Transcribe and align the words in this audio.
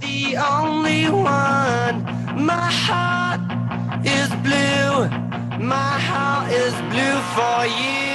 the 0.00 0.36
only 0.36 1.08
one. 1.10 2.04
My 2.46 2.70
heart 2.70 3.40
is 4.06 4.28
blue. 4.46 5.08
My 5.58 5.98
heart 6.08 6.52
is 6.52 6.74
blue 6.92 7.18
for 7.34 7.66
you. 7.66 8.11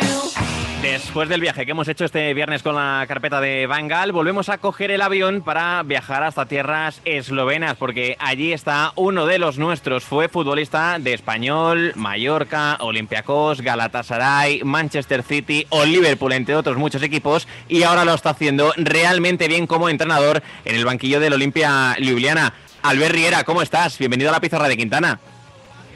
Después 0.82 1.28
del 1.28 1.42
viaje 1.42 1.66
que 1.66 1.71
hemos 1.71 1.88
hecho 1.88 2.05
este 2.05 2.34
viernes 2.36 2.62
con 2.62 2.76
la 2.76 3.04
carpeta 3.08 3.42
de 3.42 3.66
Bangal, 3.66 4.12
volvemos 4.12 4.48
a 4.50 4.60
coger 4.60 4.92
el 4.92 5.02
avión 5.02 5.42
para 5.42 5.82
viajar 5.82 6.23
hasta 6.23 6.46
tierras 6.46 7.02
eslovenas, 7.04 7.75
porque 7.78 8.16
allí 8.20 8.54
está 8.54 8.93
uno 8.96 9.25
de 9.25 9.39
los 9.39 9.57
nuestros. 9.57 10.04
Fue 10.04 10.29
futbolista 10.29 11.00
de 11.00 11.16
Español, 11.16 11.93
Mallorca, 11.96 12.78
Olympiacos, 12.79 13.61
Galatasaray, 13.61 14.61
Manchester 14.64 15.24
City 15.24 15.66
o 15.70 15.84
Liverpool, 15.84 16.34
entre 16.34 16.55
otros 16.55 16.78
muchos 16.78 17.02
equipos, 17.02 17.48
y 17.68 17.82
ahora 17.82 18.05
lo 18.05 18.14
está 18.14 18.30
haciendo 18.30 18.71
realmente 18.78 19.48
bien 19.48 19.66
como 19.66 19.89
entrenador 19.89 20.44
en 20.64 20.75
el 20.75 20.86
banquillo 20.86 21.20
del 21.20 21.34
Olimpia 21.34 21.96
Ljubljana. 21.98 22.54
Albert 22.84 23.16
Riera, 23.16 23.44
¿cómo 23.44 23.64
estás? 23.64 23.98
Bienvenido 23.98 24.29
a 24.29 24.34
la 24.34 24.42
pizarra 24.42 24.68
de 24.68 24.78
Quintana. 24.78 25.20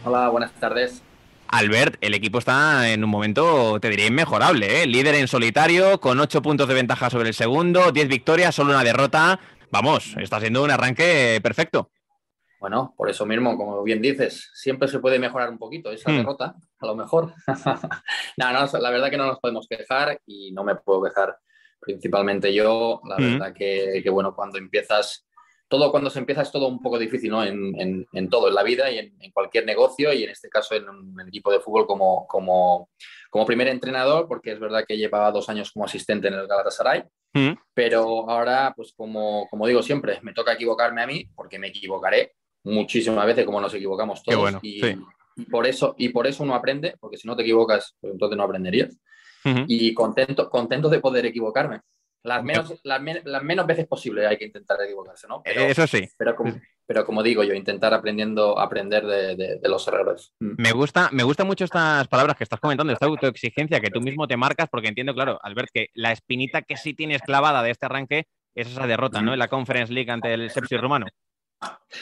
Hola, 0.04 0.28
buenas 0.30 0.52
tardes. 0.54 1.04
Albert, 1.52 1.98
el 2.02 2.14
equipo 2.14 2.40
está 2.40 2.90
en 2.92 3.04
un 3.04 3.10
momento, 3.10 3.80
te 3.80 3.90
diría, 3.90 4.08
inmejorable. 4.08 4.84
¿eh? 4.84 4.88
Líder 4.88 5.16
en 5.16 5.28
solitario, 5.28 6.00
con 6.00 6.20
8 6.20 6.42
puntos 6.42 6.68
de 6.68 6.74
ventaja 6.74 7.10
sobre 7.10 7.30
el 7.30 7.34
segundo, 7.34 7.92
10 7.92 8.08
victorias, 8.08 8.56
solo 8.56 8.72
una 8.72 8.84
derrota. 8.84 9.40
Vamos, 9.72 10.16
está 10.18 10.40
siendo 10.40 10.64
un 10.64 10.72
arranque 10.72 11.40
perfecto. 11.44 11.92
Bueno, 12.60 12.94
por 12.96 13.10
eso 13.10 13.26
mismo, 13.26 13.58
como 13.58 13.82
bien 13.84 14.02
dices, 14.02 14.52
siempre 14.54 14.88
se 14.88 15.00
puede 15.00 15.18
mejorar 15.18 15.50
un 15.50 15.58
poquito 15.58 15.92
esa 15.92 16.12
Hmm. 16.12 16.18
derrota, 16.18 16.56
a 16.80 16.86
lo 16.86 16.96
mejor. 16.96 17.34
no, 18.38 18.52
no, 18.54 18.80
la 18.80 18.90
verdad 18.92 19.10
que 19.10 19.18
no 19.18 19.26
nos 19.28 19.40
podemos 19.40 19.68
quejar 19.68 20.20
y 20.26 20.52
no 20.52 20.64
me 20.64 20.76
puedo 20.76 21.04
quejar 21.04 21.38
principalmente 21.80 22.54
yo. 22.54 23.02
La 23.10 23.18
Hmm. 23.18 23.32
verdad 23.40 23.54
que, 23.54 24.02
que, 24.04 24.10
bueno, 24.10 24.36
cuando 24.36 24.58
empiezas, 24.60 25.26
todo 25.72 25.90
cuando 25.90 26.10
se 26.12 26.20
empieza 26.20 26.44
es 26.44 26.52
todo 26.52 26.68
un 26.68 26.80
poco 26.82 27.00
difícil, 27.00 27.32
¿no? 27.32 27.44
En, 27.44 27.74
en- 27.82 28.06
en 28.14 28.30
todo, 28.30 28.48
en 28.50 28.54
la 28.54 28.62
vida 28.62 28.92
y 28.92 29.00
en, 29.00 29.16
en 29.20 29.32
cualquier 29.32 29.66
negocio 29.66 30.14
y 30.14 30.24
en 30.24 30.30
este 30.30 30.50
caso 30.50 30.76
en 30.76 30.88
un 30.88 31.20
equipo 31.28 31.52
de 31.52 31.60
fútbol 31.62 31.88
como, 31.88 32.28
como, 32.28 32.90
como 33.32 33.46
primer 33.48 33.68
entrenador, 33.70 34.28
porque 34.28 34.52
es 34.52 34.60
verdad 34.60 34.84
que 34.88 34.98
llevaba 34.98 35.32
dos 35.32 35.50
años 35.50 35.72
como 35.72 35.86
asistente 35.86 36.28
en 36.28 36.36
el 36.36 36.46
Galatasaray. 36.48 37.04
Mm. 37.34 37.54
Pero 37.74 38.30
ahora, 38.30 38.74
pues 38.76 38.94
como, 38.96 39.48
como 39.50 39.66
digo 39.66 39.82
siempre, 39.82 40.20
me 40.22 40.34
toca 40.34 40.54
equivocarme 40.54 41.02
a 41.02 41.08
mí, 41.08 41.26
porque 41.34 41.58
me 41.58 41.70
equivocaré 41.70 42.34
muchísimas 42.64 43.26
veces, 43.26 43.46
como 43.46 43.60
nos 43.62 43.74
equivocamos 43.74 44.22
todos. 44.22 44.40
bueno, 44.40 44.60
y, 44.62 44.82
sí. 44.82 44.96
y 45.38 45.46
por 45.46 45.66
eso, 45.66 45.96
y 45.98 46.10
por 46.10 46.28
eso 46.28 46.44
uno 46.44 46.54
aprende, 46.54 46.96
porque 47.00 47.18
si 47.18 47.28
no 47.28 47.36
te 47.36 47.42
equivocas, 47.44 47.96
pues 48.00 48.14
entonces 48.14 48.38
no 48.38 48.44
aprenderías. 48.44 48.96
Ujú. 49.46 49.64
Y 49.68 49.94
contento, 49.96 50.50
contento 50.50 50.90
de 50.90 51.00
poder 51.00 51.26
equivocarme. 51.26 51.80
Las 52.24 52.44
menos, 52.44 52.80
las, 52.84 53.02
men- 53.02 53.22
las 53.26 53.42
menos 53.44 53.66
veces 53.66 53.88
posible 53.88 54.28
hay 54.28 54.38
que 54.38 54.46
intentar 54.46 54.78
equivocarse, 54.84 55.28
¿no? 55.28 55.42
Pero, 55.44 55.62
Eso 55.62 55.88
sí. 55.88 56.08
pero, 56.18 56.36
como, 56.36 56.54
pero 56.86 57.04
como 57.06 57.24
digo 57.24 57.44
yo, 57.44 57.54
intentar 57.56 57.94
aprendiendo, 57.96 58.60
aprender 58.60 59.06
de, 59.06 59.36
de- 59.36 59.56
de 59.60 59.70
los 59.70 59.88
errores. 59.88 60.34
Mm. 60.40 60.62
Me 60.62 60.72
gusta, 60.72 61.10
me 61.12 61.24
gustan 61.24 61.48
mucho 61.48 61.66
estas 61.66 62.08
palabras 62.08 62.38
que 62.38 62.44
estás 62.44 62.60
comentando, 62.60 62.94
esta 62.94 63.08
autoexigencia 63.08 63.80
que 63.80 63.90
tú 63.90 64.02
mismo 64.02 64.28
te 64.28 64.38
marcas, 64.38 64.68
porque 64.70 64.88
entiendo, 64.90 65.14
claro, 65.16 65.40
Albert, 65.42 65.70
que 65.74 65.88
la 65.96 66.12
espinita 66.12 66.62
que 66.62 66.78
sí 66.78 66.94
tienes 66.94 67.22
clavada 67.24 67.64
de 67.64 67.72
este 67.72 67.88
arranque 67.88 68.26
es 68.54 68.68
esa 68.68 68.86
derrota, 68.86 69.22
¿no? 69.22 69.34
En 69.34 69.40
la 69.40 69.48
Conference 69.48 69.92
League 69.92 70.12
ante 70.12 70.34
el 70.34 70.50
Sepsi 70.52 70.78
rumano. 70.78 71.08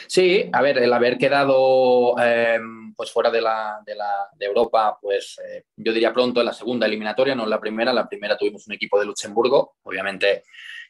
Sí, 0.08 0.50
a 0.54 0.62
ver, 0.62 0.78
el 0.78 0.94
haber 0.94 1.18
quedado 1.18 2.16
eh, 2.22 2.60
pues 2.96 3.12
fuera 3.12 3.30
de, 3.32 3.42
la, 3.42 3.82
de, 3.86 3.96
la, 3.96 4.30
de 4.38 4.46
Europa, 4.46 4.98
pues 5.02 5.40
eh, 5.46 5.66
yo 5.76 5.92
diría 5.92 6.14
pronto 6.14 6.40
en 6.40 6.46
la 6.46 6.54
segunda 6.54 6.86
eliminatoria, 6.86 7.36
no 7.36 7.44
en 7.44 7.50
la 7.50 7.60
primera. 7.60 7.92
La 7.94 8.08
primera 8.08 8.38
tuvimos 8.38 8.68
un 8.68 8.74
equipo 8.74 9.00
de 9.00 9.06
Luxemburgo. 9.06 9.76
Obviamente, 9.84 10.44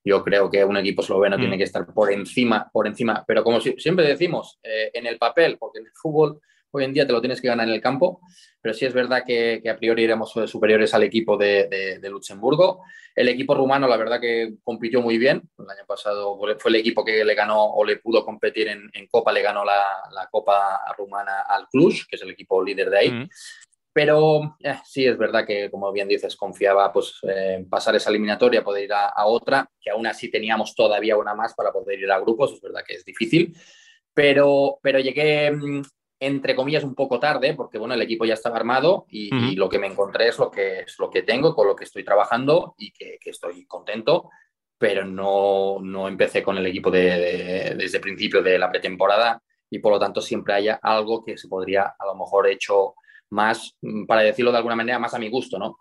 yo 0.03 0.23
creo 0.23 0.49
que 0.49 0.63
un 0.65 0.77
equipo 0.77 1.01
esloveno 1.01 1.37
Mm. 1.37 1.39
tiene 1.39 1.57
que 1.57 1.63
estar 1.63 1.85
por 1.93 2.11
encima, 2.11 2.69
por 2.71 2.87
encima. 2.87 3.23
Pero 3.25 3.43
como 3.43 3.59
si- 3.61 3.75
siempre 3.79 4.05
decimos, 4.05 4.59
eh, 4.63 4.91
en 4.93 5.05
el 5.07 5.17
papel, 5.17 5.57
porque 5.57 5.79
en 5.79 5.85
el 5.85 5.91
fútbol 5.93 6.41
hoy 6.71 6.83
en 6.85 6.93
día 6.93 7.05
te 7.07 7.13
lo 7.13 7.21
tienes 7.21 7.41
que 7.41 7.47
ganar 7.47 7.67
en 7.67 7.73
el 7.73 7.81
campo, 7.81 8.21
pero 8.61 8.73
sí 8.73 8.85
es 8.85 8.93
verdad 8.93 9.23
que, 9.25 9.59
que 9.63 9.69
a 9.69 9.77
priori 9.77 10.03
éramos 10.03 10.35
eh, 10.37 10.47
superiores 10.47 10.93
al 10.93 11.03
equipo 11.03 11.37
de, 11.37 11.67
de- 11.67 11.99
de 11.99 12.09
Luxemburgo. 12.09 12.83
El 13.15 13.27
equipo 13.27 13.53
rumano, 13.55 13.87
la 13.87 13.97
verdad 13.97 14.19
que 14.21 14.53
compitió 14.63 15.01
muy 15.01 15.17
bien. 15.17 15.41
El 15.57 15.69
año 15.69 15.85
pasado 15.87 16.37
fue 16.59 16.69
el 16.71 16.75
equipo 16.75 17.03
que 17.03 17.23
le 17.25 17.35
ganó 17.35 17.63
o 17.73 17.83
le 17.83 17.97
pudo 17.97 18.23
competir 18.23 18.67
en, 18.69 18.89
en 18.93 19.07
Copa, 19.07 19.31
le 19.31 19.41
ganó 19.41 19.65
la, 19.65 19.83
la 20.11 20.27
Copa 20.27 20.79
rumana 20.97 21.41
al 21.47 21.67
Cluj, 21.67 22.05
que 22.09 22.15
es 22.15 22.21
el 22.21 22.29
equipo 22.31 22.63
líder 22.63 22.89
de 22.89 22.97
ahí. 22.97 23.11
Mm. 23.11 23.29
Pero 23.91 24.55
eh, 24.63 24.75
sí 24.85 25.05
es 25.05 25.17
verdad 25.17 25.45
que, 25.45 25.69
como 25.71 25.91
bien 25.91 26.07
dices, 26.07 26.35
confiaba 26.35 26.93
pues, 26.93 27.15
eh, 27.27 27.65
pasar 27.69 27.95
esa 27.95 28.09
eliminatoria, 28.11 28.63
poder 28.63 28.83
ir 28.85 28.93
a, 28.93 29.07
a 29.07 29.25
otra, 29.25 29.69
que 29.81 29.89
aún 29.89 30.05
así 30.07 30.29
teníamos 30.29 30.75
todavía 30.75 31.17
una 31.17 31.33
más 31.33 31.53
para 31.55 31.71
poder 31.71 31.99
ir 31.99 32.11
a 32.11 32.19
grupos. 32.19 32.53
Es 32.53 32.61
verdad 32.61 32.83
que 32.87 32.93
es 32.95 33.03
difícil, 33.03 33.57
pero, 34.13 34.79
pero 34.81 34.99
llegué, 34.99 35.51
mm, 35.51 35.81
entre 36.19 36.55
comillas, 36.55 36.83
un 36.83 36.95
poco 36.95 37.19
tarde, 37.19 37.53
porque 37.53 37.77
bueno, 37.77 37.93
el 37.93 38.01
equipo 38.01 38.25
ya 38.25 38.33
estaba 38.33 38.57
armado 38.57 39.05
y, 39.09 39.29
lo 39.55 39.69
que 39.69 39.79
me 39.79 39.87
encontré 39.87 40.27
es 40.27 40.37
lo 40.37 40.51
que, 40.51 40.81
es 40.81 40.97
lo 40.99 41.09
que 41.09 41.21
tengo, 41.23 41.55
con 41.55 41.67
lo 41.67 41.75
que 41.75 41.85
estoy 41.85 42.03
trabajando 42.03 42.75
y 42.77 42.91
que, 42.91 43.17
que 43.21 43.29
estoy 43.29 43.65
contento, 43.65 44.29
pero 44.77 45.05
no, 45.05 45.77
no 45.81 46.07
empecé 46.07 46.43
con 46.43 46.57
el 46.57 46.65
equipo 46.67 46.91
de- 46.91 47.01
de- 47.19 47.75
desde 47.75 47.97
el 47.97 48.01
principio 48.03 48.41
de 48.41 48.57
la 48.59 48.69
pretemporada 48.69 49.41
y 49.69 49.79
por 49.79 49.93
lo 49.93 49.99
tanto 49.99 50.19
siempre 50.21 50.53
haya 50.53 50.79
algo 50.81 51.23
que 51.23 51.37
se 51.37 51.47
podría 51.47 51.93
a 51.97 52.05
lo 52.05 52.15
mejor 52.15 52.47
hecho 52.47 52.95
más, 53.29 53.75
mm, 53.81 54.05
para 54.05 54.21
decirlo 54.21 54.51
de 54.51 54.57
alguna 54.57 54.75
manera, 54.75 54.97
más 54.99 55.13
a 55.13 55.19
mi 55.19 55.29
gusto, 55.29 55.57
¿no? 55.59 55.79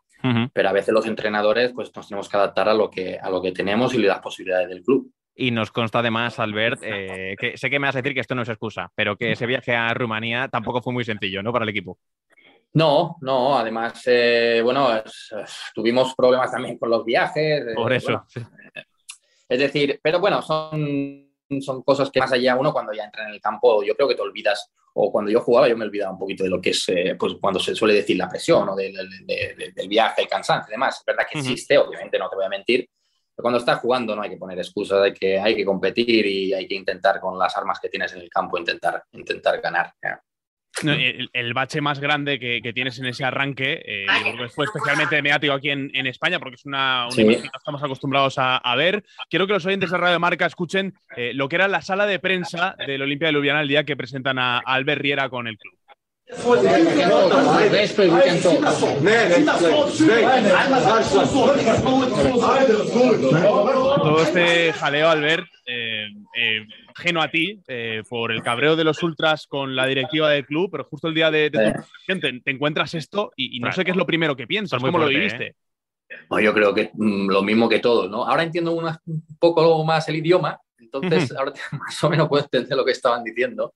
Pero 0.52 0.68
a 0.68 0.72
veces 0.72 0.92
los 0.92 1.06
entrenadores 1.06 1.72
pues 1.72 1.94
nos 1.94 2.08
tenemos 2.08 2.28
que 2.28 2.36
adaptar 2.36 2.68
a 2.68 2.74
lo 2.74 2.90
que, 2.90 3.18
a 3.20 3.30
lo 3.30 3.40
que 3.40 3.52
tenemos 3.52 3.94
y 3.94 3.98
las 3.98 4.18
posibilidades 4.20 4.68
del 4.68 4.82
club. 4.82 5.10
Y 5.40 5.52
nos 5.52 5.70
consta 5.70 6.00
además, 6.00 6.40
Albert, 6.40 6.80
eh, 6.82 7.36
que 7.38 7.56
sé 7.56 7.70
que 7.70 7.78
me 7.78 7.86
vas 7.86 7.94
a 7.94 8.00
decir 8.02 8.12
que 8.12 8.18
esto 8.20 8.34
no 8.34 8.42
es 8.42 8.48
excusa, 8.48 8.90
pero 8.96 9.16
que 9.16 9.30
ese 9.32 9.46
viaje 9.46 9.72
a 9.76 9.94
Rumanía 9.94 10.48
tampoco 10.48 10.82
fue 10.82 10.92
muy 10.92 11.04
sencillo, 11.04 11.44
¿no? 11.44 11.52
Para 11.52 11.62
el 11.62 11.68
equipo. 11.68 11.96
No, 12.74 13.16
no, 13.20 13.56
además, 13.56 14.02
eh, 14.06 14.60
bueno, 14.64 14.96
es- 14.96 15.30
tuvimos 15.72 16.12
problemas 16.16 16.50
también 16.50 16.76
con 16.76 16.90
los 16.90 17.04
viajes. 17.04 17.62
eh, 17.68 17.74
Por 17.76 17.92
eso. 17.92 18.06
bueno, 18.08 18.26
es 19.48 19.58
decir, 19.60 20.00
pero 20.02 20.18
bueno, 20.18 20.42
son, 20.42 21.30
son 21.60 21.82
cosas 21.84 22.10
que 22.10 22.18
más 22.18 22.32
allá 22.32 22.56
uno 22.56 22.72
cuando 22.72 22.92
ya 22.92 23.04
entra 23.04 23.28
en 23.28 23.34
el 23.34 23.40
campo, 23.40 23.84
yo 23.84 23.94
creo 23.94 24.08
que 24.08 24.16
te 24.16 24.22
olvidas, 24.22 24.72
o 24.94 25.12
cuando 25.12 25.30
yo 25.30 25.40
jugaba 25.40 25.68
yo 25.68 25.76
me 25.76 25.84
olvidaba 25.84 26.12
un 26.12 26.18
poquito 26.18 26.42
de 26.42 26.50
lo 26.50 26.60
que 26.60 26.70
es, 26.70 26.84
eh, 26.88 27.14
pues 27.16 27.34
cuando 27.40 27.60
se 27.60 27.76
suele 27.76 27.94
decir 27.94 28.16
la 28.16 28.28
presión 28.28 28.68
o 28.70 28.74
del, 28.74 28.92
del- 28.92 29.56
del- 29.56 29.72
del 29.72 29.88
viaje, 29.88 30.22
el 30.22 30.28
cansancio 30.28 30.68
y 30.70 30.72
demás. 30.72 30.98
Es 30.98 31.04
verdad 31.04 31.26
que 31.30 31.38
existe, 31.38 31.78
obviamente 31.78 32.18
no 32.18 32.28
te 32.28 32.34
voy 32.34 32.44
a 32.44 32.48
mentir, 32.48 32.88
pero 33.38 33.44
cuando 33.44 33.58
estás 33.58 33.78
jugando 33.78 34.16
no 34.16 34.22
hay 34.22 34.30
que 34.30 34.36
poner 34.36 34.58
excusas, 34.58 35.00
hay 35.00 35.14
que, 35.14 35.38
hay 35.38 35.54
que 35.54 35.64
competir 35.64 36.26
y 36.26 36.52
hay 36.52 36.66
que 36.66 36.74
intentar 36.74 37.20
con 37.20 37.38
las 37.38 37.56
armas 37.56 37.78
que 37.78 37.88
tienes 37.88 38.12
en 38.12 38.22
el 38.22 38.28
campo 38.28 38.58
intentar, 38.58 39.04
intentar 39.12 39.60
ganar. 39.60 39.92
No, 40.82 40.92
el, 40.92 41.30
el 41.32 41.54
bache 41.54 41.80
más 41.80 42.00
grande 42.00 42.40
que, 42.40 42.60
que 42.60 42.72
tienes 42.72 42.98
en 42.98 43.06
ese 43.06 43.24
arranque, 43.24 43.80
eh, 43.84 44.06
yo 44.24 44.32
creo 44.32 44.46
que 44.48 44.52
fue 44.52 44.64
especialmente 44.64 45.22
mediático 45.22 45.52
aquí 45.52 45.70
en, 45.70 45.88
en 45.94 46.08
España, 46.08 46.40
porque 46.40 46.56
es 46.56 46.66
una, 46.66 47.04
una 47.04 47.10
Sí. 47.12 47.22
imagen 47.22 47.42
que 47.42 47.46
no 47.48 47.58
estamos 47.58 47.82
acostumbrados 47.84 48.38
a, 48.38 48.56
a 48.56 48.74
ver. 48.74 49.04
Quiero 49.30 49.46
que 49.46 49.52
los 49.52 49.66
oyentes 49.66 49.90
de 49.92 49.98
Radio 49.98 50.18
Marca 50.18 50.46
escuchen 50.46 50.94
eh, 51.16 51.32
lo 51.32 51.48
que 51.48 51.56
era 51.56 51.68
la 51.68 51.80
sala 51.80 52.06
de 52.06 52.18
prensa 52.18 52.74
del 52.86 53.02
Olimpia 53.02 53.28
de 53.28 53.34
Ljubljana 53.34 53.60
el 53.60 53.68
día 53.68 53.84
que 53.84 53.96
presentan 53.96 54.38
a, 54.40 54.58
a 54.58 54.60
Albert 54.74 55.00
Riera 55.00 55.28
con 55.28 55.46
el 55.46 55.56
club. 55.58 55.78
Todo 64.02 64.22
este 64.22 64.72
jaleo, 64.72 65.08
Albert, 65.08 65.46
eh, 65.66 66.06
eh, 66.36 66.66
ajeno 66.94 67.20
a 67.20 67.30
ti, 67.30 67.60
eh, 67.68 68.02
por 68.08 68.32
el 68.32 68.42
cabreo 68.42 68.76
de 68.76 68.84
los 68.84 69.02
ultras 69.02 69.46
con 69.46 69.76
la 69.76 69.86
directiva 69.86 70.30
del 70.30 70.46
club, 70.46 70.70
pero 70.70 70.84
justo 70.84 71.08
el 71.08 71.14
día 71.14 71.30
de, 71.30 71.50
de 71.50 71.50
tu 71.50 71.58
Eh. 71.58 71.72
presentación 71.72 72.42
te, 72.42 72.50
encuentras 72.50 72.94
esto 72.94 73.32
y, 73.36 73.56
y 73.56 73.60
no 73.60 73.64
Claro. 73.66 73.76
sé 73.76 73.84
qué 73.84 73.90
es 73.90 73.96
lo 73.96 74.06
primero 74.06 74.34
que 74.36 74.46
piensas, 74.46 74.80
¿cómo 74.80 74.98
lo 74.98 75.08
viviste? 75.08 75.54
No, 76.30 76.40
yo 76.40 76.54
creo 76.54 76.74
que 76.74 76.90
mm, 76.94 77.28
lo 77.28 77.42
mismo 77.42 77.68
que 77.68 77.80
todos, 77.80 78.10
¿no? 78.10 78.24
Ahora 78.26 78.42
entiendo 78.42 78.72
una- 78.72 78.98
un 79.06 79.22
poco 79.38 79.84
más 79.84 80.08
el 80.08 80.16
idioma, 80.16 80.58
entonces 80.78 81.32
ahora 81.36 81.52
más 81.72 82.02
o 82.04 82.08
menos 82.10 82.28
puedo 82.28 82.44
entender 82.44 82.76
lo 82.76 82.84
que 82.84 82.92
estaban 82.92 83.22
diciendo, 83.22 83.72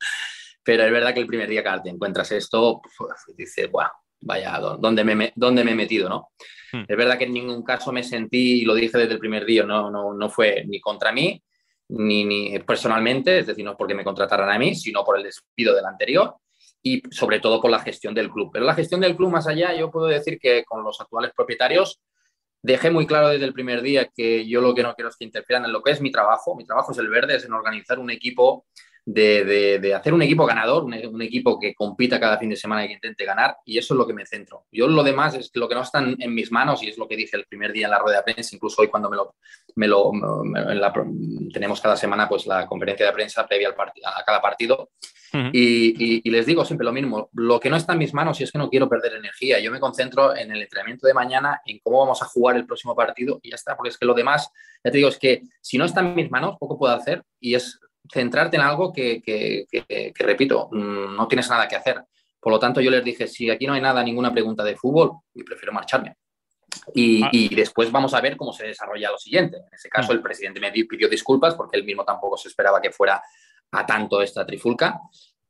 pero 0.65 0.85
es 0.85 0.93
verdad 0.93 1.13
que 1.15 1.21
el 1.21 1.27
primer 1.27 1.49
día 1.49 1.63
que 1.63 1.71
te 1.85 1.91
encuentras 1.91 2.31
esto, 2.33 2.81
pues, 2.99 3.11
dices, 3.37 3.71
guau, 3.71 3.91
vaya, 4.21 4.59
¿dó- 4.59 4.77
¿dónde 4.77 5.05
me, 5.05 5.15
me- 5.15 5.33
¿dónde 5.35 5.65
me 5.65 5.73
he 5.73 5.75
metido, 5.75 6.09
no? 6.09 6.29
Hmm. 6.73 6.85
Es 6.89 6.97
verdad 6.97 7.19
que 7.19 7.25
en 7.25 7.33
ningún 7.35 7.63
caso 7.63 7.93
me 7.93 8.03
sentí, 8.03 8.63
y 8.63 8.65
lo 8.65 8.75
dije 8.75 8.97
desde 8.99 9.15
el 9.15 9.19
primer 9.19 9.45
día, 9.45 9.65
no, 9.65 9.91
no, 9.91 10.15
no 10.15 10.31
fue 10.31 10.65
ni 10.67 10.81
contra 10.81 11.13
mí, 11.13 11.43
ni, 11.89 12.25
ni 12.25 12.59
personalmente, 12.61 13.41
es 13.41 13.47
decir, 13.47 13.65
no 13.65 13.77
porque 13.77 13.95
me 13.95 14.05
contrataran 14.05 14.49
a 14.51 14.59
mí, 14.59 14.75
sino 14.75 15.05
por 15.05 15.17
el 15.19 15.25
despido 15.25 15.75
del 15.75 15.85
anterior 15.85 16.37
y 16.83 17.03
sobre 17.11 17.39
todo 17.41 17.61
por 17.61 17.71
la 17.71 17.81
gestión 17.81 18.15
del 18.15 18.31
club. 18.31 18.51
Pero 18.53 18.65
la 18.65 18.75
gestión 18.75 19.01
del 19.01 19.15
club, 19.17 19.31
más 19.31 19.47
allá, 19.47 19.75
yo 19.75 19.91
puedo 19.91 20.07
decir 20.07 20.39
que 20.41 20.65
con 20.65 20.83
los 20.83 21.01
actuales 21.01 21.33
propietarios 21.37 22.01
dejé 22.63 22.91
muy 22.91 23.07
claro 23.07 23.29
desde 23.29 23.45
el 23.45 23.53
primer 23.53 23.83
día 23.83 24.09
que 24.15 24.49
yo 24.49 24.61
lo 24.61 24.75
que 24.75 24.83
no 24.83 24.95
quiero 24.95 25.09
es 25.11 25.17
que 25.17 25.25
interfieran 25.25 25.65
en 25.67 25.73
lo 25.73 25.83
que 25.83 25.91
es 25.91 26.01
mi 26.01 26.11
trabajo. 26.11 26.57
Mi 26.57 26.65
trabajo 26.65 26.93
es 26.93 26.99
el 26.99 27.09
verde, 27.09 27.37
es 27.37 27.45
en 27.45 27.53
organizar 27.53 27.99
un 27.99 28.11
equipo 28.11 28.67
de, 29.05 29.95
hacer 29.95 30.15
un 30.15 30.23
equipo 30.23 30.47
ganador, 30.47 30.85
un, 30.85 31.23
equipo 31.23 31.59
que 31.59 31.75
compita 31.75 32.21
cada 32.21 32.39
fin 32.39 32.51
de 32.51 32.57
semana 32.57 32.85
y 32.85 32.89
que 32.89 32.95
intente 32.95 33.25
ganar, 33.25 33.57
y 33.65 33.79
eso 33.79 33.95
es 33.95 33.99
lo 33.99 34.07
que 34.07 34.15
me 34.15 34.27
centro. 34.27 34.67
Yo 34.71 34.87
lo 34.89 35.03
demás 35.03 35.35
es 35.35 35.51
lo 35.55 35.69
que 35.69 35.75
no 35.75 35.83
está 35.83 36.01
en 36.01 36.35
mis 36.35 36.53
manos 36.53 36.83
y 36.83 36.89
es 36.89 36.99
lo 36.99 37.09
que 37.09 37.17
dije 37.17 37.37
el 37.37 37.47
primer 37.47 37.73
día 37.73 37.87
en 37.87 37.91
la 37.91 37.99
rueda 37.99 38.19
de 38.19 38.33
prensa, 38.33 38.55
incluso 38.55 38.83
hoy 38.83 38.89
cuando 38.89 39.11
me 39.11 39.17
lo, 39.17 39.35
me 39.77 39.89
lo 39.89 40.13
tenemos 41.53 41.81
cada 41.81 41.97
semana 41.97 42.29
pues 42.29 42.47
la 42.47 42.67
conferencia 42.67 43.07
de 43.07 43.13
prensa 43.13 43.47
previa 43.47 43.69
al 43.69 43.75
a 43.75 44.25
cada 44.25 44.41
partido. 44.41 44.91
y, 45.53 46.31
les 46.31 46.47
digo 46.47 46.65
siempre 46.65 46.85
lo 46.85 46.93
mismo, 46.93 47.31
lo 47.33 47.59
que 47.59 47.71
no 47.71 47.77
está 47.77 47.95
en 47.95 47.99
mis 47.99 48.13
manos 48.13 48.41
y 48.41 48.45
es 48.45 48.53
que 48.53 48.59
no 48.59 48.69
quiero 48.69 48.89
perder 48.89 49.15
energía, 49.15 49.59
yo 49.61 49.71
me 49.71 49.81
concentro 49.81 50.37
en 50.37 50.51
el 50.53 50.63
entrenamiento 50.63 51.07
de 51.07 51.15
mañana, 51.15 51.61
en 51.65 51.79
cómo 51.83 52.01
vamos 52.01 52.23
a 52.23 52.27
jugar 52.27 52.57
el 52.57 52.67
próximo 52.67 52.95
partido 52.95 53.41
y 53.43 53.51
ya 53.51 53.57
está, 53.57 53.77
porque 53.77 53.91
es 53.91 53.99
que 53.99 54.07
lo 54.07 54.15
demás, 54.15 54.51
ya 54.85 54.91
te 54.91 54.99
digo, 54.99 55.09
es 55.09 55.19
que 55.19 55.43
si 55.61 55.79
no 55.79 55.85
está 55.87 56.01
en 56.01 56.15
mis 56.15 56.31
manos, 56.31 56.57
poco 56.59 56.79
puedo 56.79 56.95
hacer 56.95 57.23
y 57.41 57.55
es 57.55 57.81
centrarte 58.11 58.57
en 58.57 58.63
algo 58.63 58.93
que, 58.93 59.67
repito, 60.19 60.69
mm, 60.71 61.17
no 61.17 61.29
tienes 61.29 61.49
nada 61.49 61.69
que 61.69 61.77
hacer. 61.77 62.03
Por 62.41 62.53
lo 62.53 62.59
tanto, 62.59 62.81
yo 62.81 62.91
les 62.91 63.05
dije, 63.05 63.29
si 63.29 63.51
aquí 63.51 63.67
no 63.67 63.75
hay 63.75 63.81
nada, 63.81 64.03
ninguna 64.03 64.33
pregunta 64.33 64.65
de 64.65 64.77
fútbol, 64.77 65.13
y 65.35 65.43
prefiero 65.45 65.73
marcharme. 65.73 66.17
Y, 66.95 67.23
ah. 67.23 67.31
después 67.55 67.93
vamos 67.93 68.15
a 68.15 68.21
ver 68.21 68.37
cómo 68.37 68.53
se 68.53 68.67
desarrolla 68.67 69.11
lo 69.11 69.19
siguiente. 69.19 69.59
En 69.59 69.75
ese 69.75 69.89
caso, 69.89 70.13
mm. 70.13 70.17
el 70.17 70.23
presidente 70.23 70.61
me 70.61 70.73
pidió 70.73 71.09
disculpas 71.09 71.55
porque 71.55 71.77
él 71.77 71.85
mismo 71.85 72.05
tampoco 72.05 72.37
se 72.37 72.49
esperaba 72.49 72.81
que 72.81 72.91
fuera 72.91 73.23
a 73.71 73.87
tanto 73.87 74.21
esta 74.21 74.45
trifulca. 74.45 75.01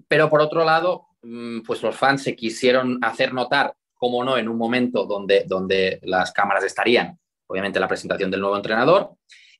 Pero 0.06 0.28
por 0.28 0.43
otro 0.43 0.64
lado, 0.64 1.06
mm, 1.22 1.60
pues 1.62 1.82
los 1.82 1.96
fans 1.96 2.22
se 2.22 2.37
quisieron 2.37 2.99
hacer 3.02 3.32
notar, 3.32 3.75
como 3.94 4.22
no, 4.25 4.37
en 4.37 4.49
un 4.49 4.58
momento 4.58 5.06
donde, 5.06 5.44
donde 5.46 6.00
las 6.02 6.32
cámaras 6.32 6.64
estarían, 6.64 7.19
obviamente 7.46 7.81
la 7.81 7.88
presentación 7.88 8.31
del 8.31 8.40
nuevo 8.40 8.56
entrenador, 8.56 9.12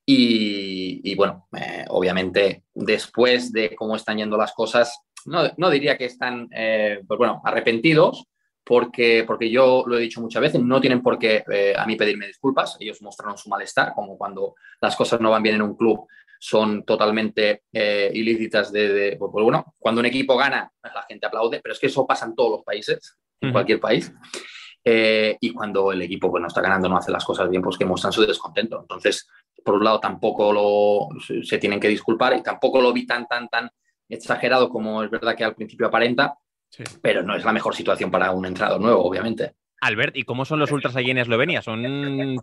y, 0.05 1.15
bueno, 1.15 1.49
eh, 1.57 1.85
obviamente 1.89 2.65
después 2.75 3.53
de 3.53 3.75
cómo 3.75 3.97
están 3.97 4.19
yendo 4.19 4.37
las 4.37 4.53
cosas, 4.53 5.01
no, 5.27 5.71
diría 5.71 5.97
que 5.97 6.07
están, 6.07 6.49
eh, 6.53 7.01
pues 7.07 7.19
bueno, 7.19 7.41
arrepentidos, 7.45 8.27
porque, 8.65 9.25
porque 9.27 9.51
yo 9.51 9.85
lo 9.87 9.97
he 9.97 10.03
dicho 10.03 10.21
muchas 10.21 10.43
veces, 10.43 10.63
no 10.63 10.81
tienen 10.81 11.03
por 11.03 11.19
qué 11.19 11.45
eh, 11.51 11.75
a 11.77 11.87
mí 11.87 11.97
pedirme 11.97 12.27
disculpas, 12.27 12.77
ellos 12.81 13.03
mostraron 13.03 13.39
su 13.39 13.49
malestar, 13.49 13.93
como 13.95 14.17
cuando 14.17 14.55
las 14.81 14.97
cosas 14.97 15.21
no 15.21 15.31
van 15.31 15.43
bien 15.43 15.57
en 15.57 15.63
un 15.63 15.77
club, 15.77 16.07
son 16.39 16.85
totalmente 16.85 17.63
ilícitas 17.73 18.73
de, 18.73 19.15
pues, 19.17 19.31
pues 19.33 19.45
bueno, 19.45 19.75
cuando 19.79 20.01
un 20.01 20.07
equipo 20.07 20.37
gana, 20.37 20.73
la 20.83 21.05
gente 21.09 21.27
aplaude, 21.27 21.61
pero 21.63 21.73
es 21.73 21.79
que 21.79 21.87
eso 21.87 22.05
pasa 22.05 22.27
en 22.27 22.35
todos 22.35 22.51
los 22.51 22.65
países, 22.65 23.17
en 23.41 23.53
cualquier 23.53 23.79
país. 23.79 24.13
y 24.85 25.51
cuando 25.53 25.93
el 25.93 26.03
equipo 26.03 26.33
pues, 26.33 26.41
no 26.41 26.49
está 26.49 26.61
ganando, 26.61 26.89
no 26.89 26.97
hace 26.97 27.13
las 27.13 27.25
cosas 27.25 27.49
bien, 27.49 27.63
pues 27.63 27.79
que 27.79 27.85
muestran 27.85 28.13
su 28.13 28.27
descontento. 28.27 28.81
Entonces, 28.81 29.29
por 29.65 29.75
un 29.75 29.85
lado 29.85 30.01
tampoco 30.01 30.53
lo, 30.53 31.09
se 31.43 31.59
tienen 31.59 31.81
que 31.81 31.89
disculpar 31.89 32.37
y 32.37 32.43
tampoco 32.43 32.81
lo 32.81 32.93
vi 32.93 33.07
tan, 33.07 33.27
tan, 33.27 33.49
tan 33.49 33.71
exagerado 34.09 34.69
como 34.69 35.03
es 35.03 35.11
verdad 35.11 35.37
que 35.37 35.45
al 35.45 35.55
principio 35.55 35.87
aparenta, 35.87 36.37
pero 37.01 37.23
no 37.23 37.35
es 37.35 37.45
la 37.45 37.53
mejor 37.53 37.75
situación 37.75 38.11
para 38.11 38.31
un 38.31 38.47
entrado 38.47 38.79
nuevo, 38.79 39.05
obviamente. 39.05 39.55
Albert, 39.83 40.17
¿y 40.17 40.23
cómo 40.23 40.45
son 40.45 40.61
los 40.61 40.71
ultras 40.71 40.95
allí 40.95 41.11
en 41.11 41.19
Eslovenia? 41.19 41.61
¿Son 41.61 41.83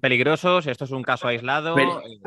peligrosos? 0.02 0.68
¿Esto 0.68 0.84
es 0.84 0.92
un 0.92 1.04
caso 1.04 1.30
aislado? 1.30 1.74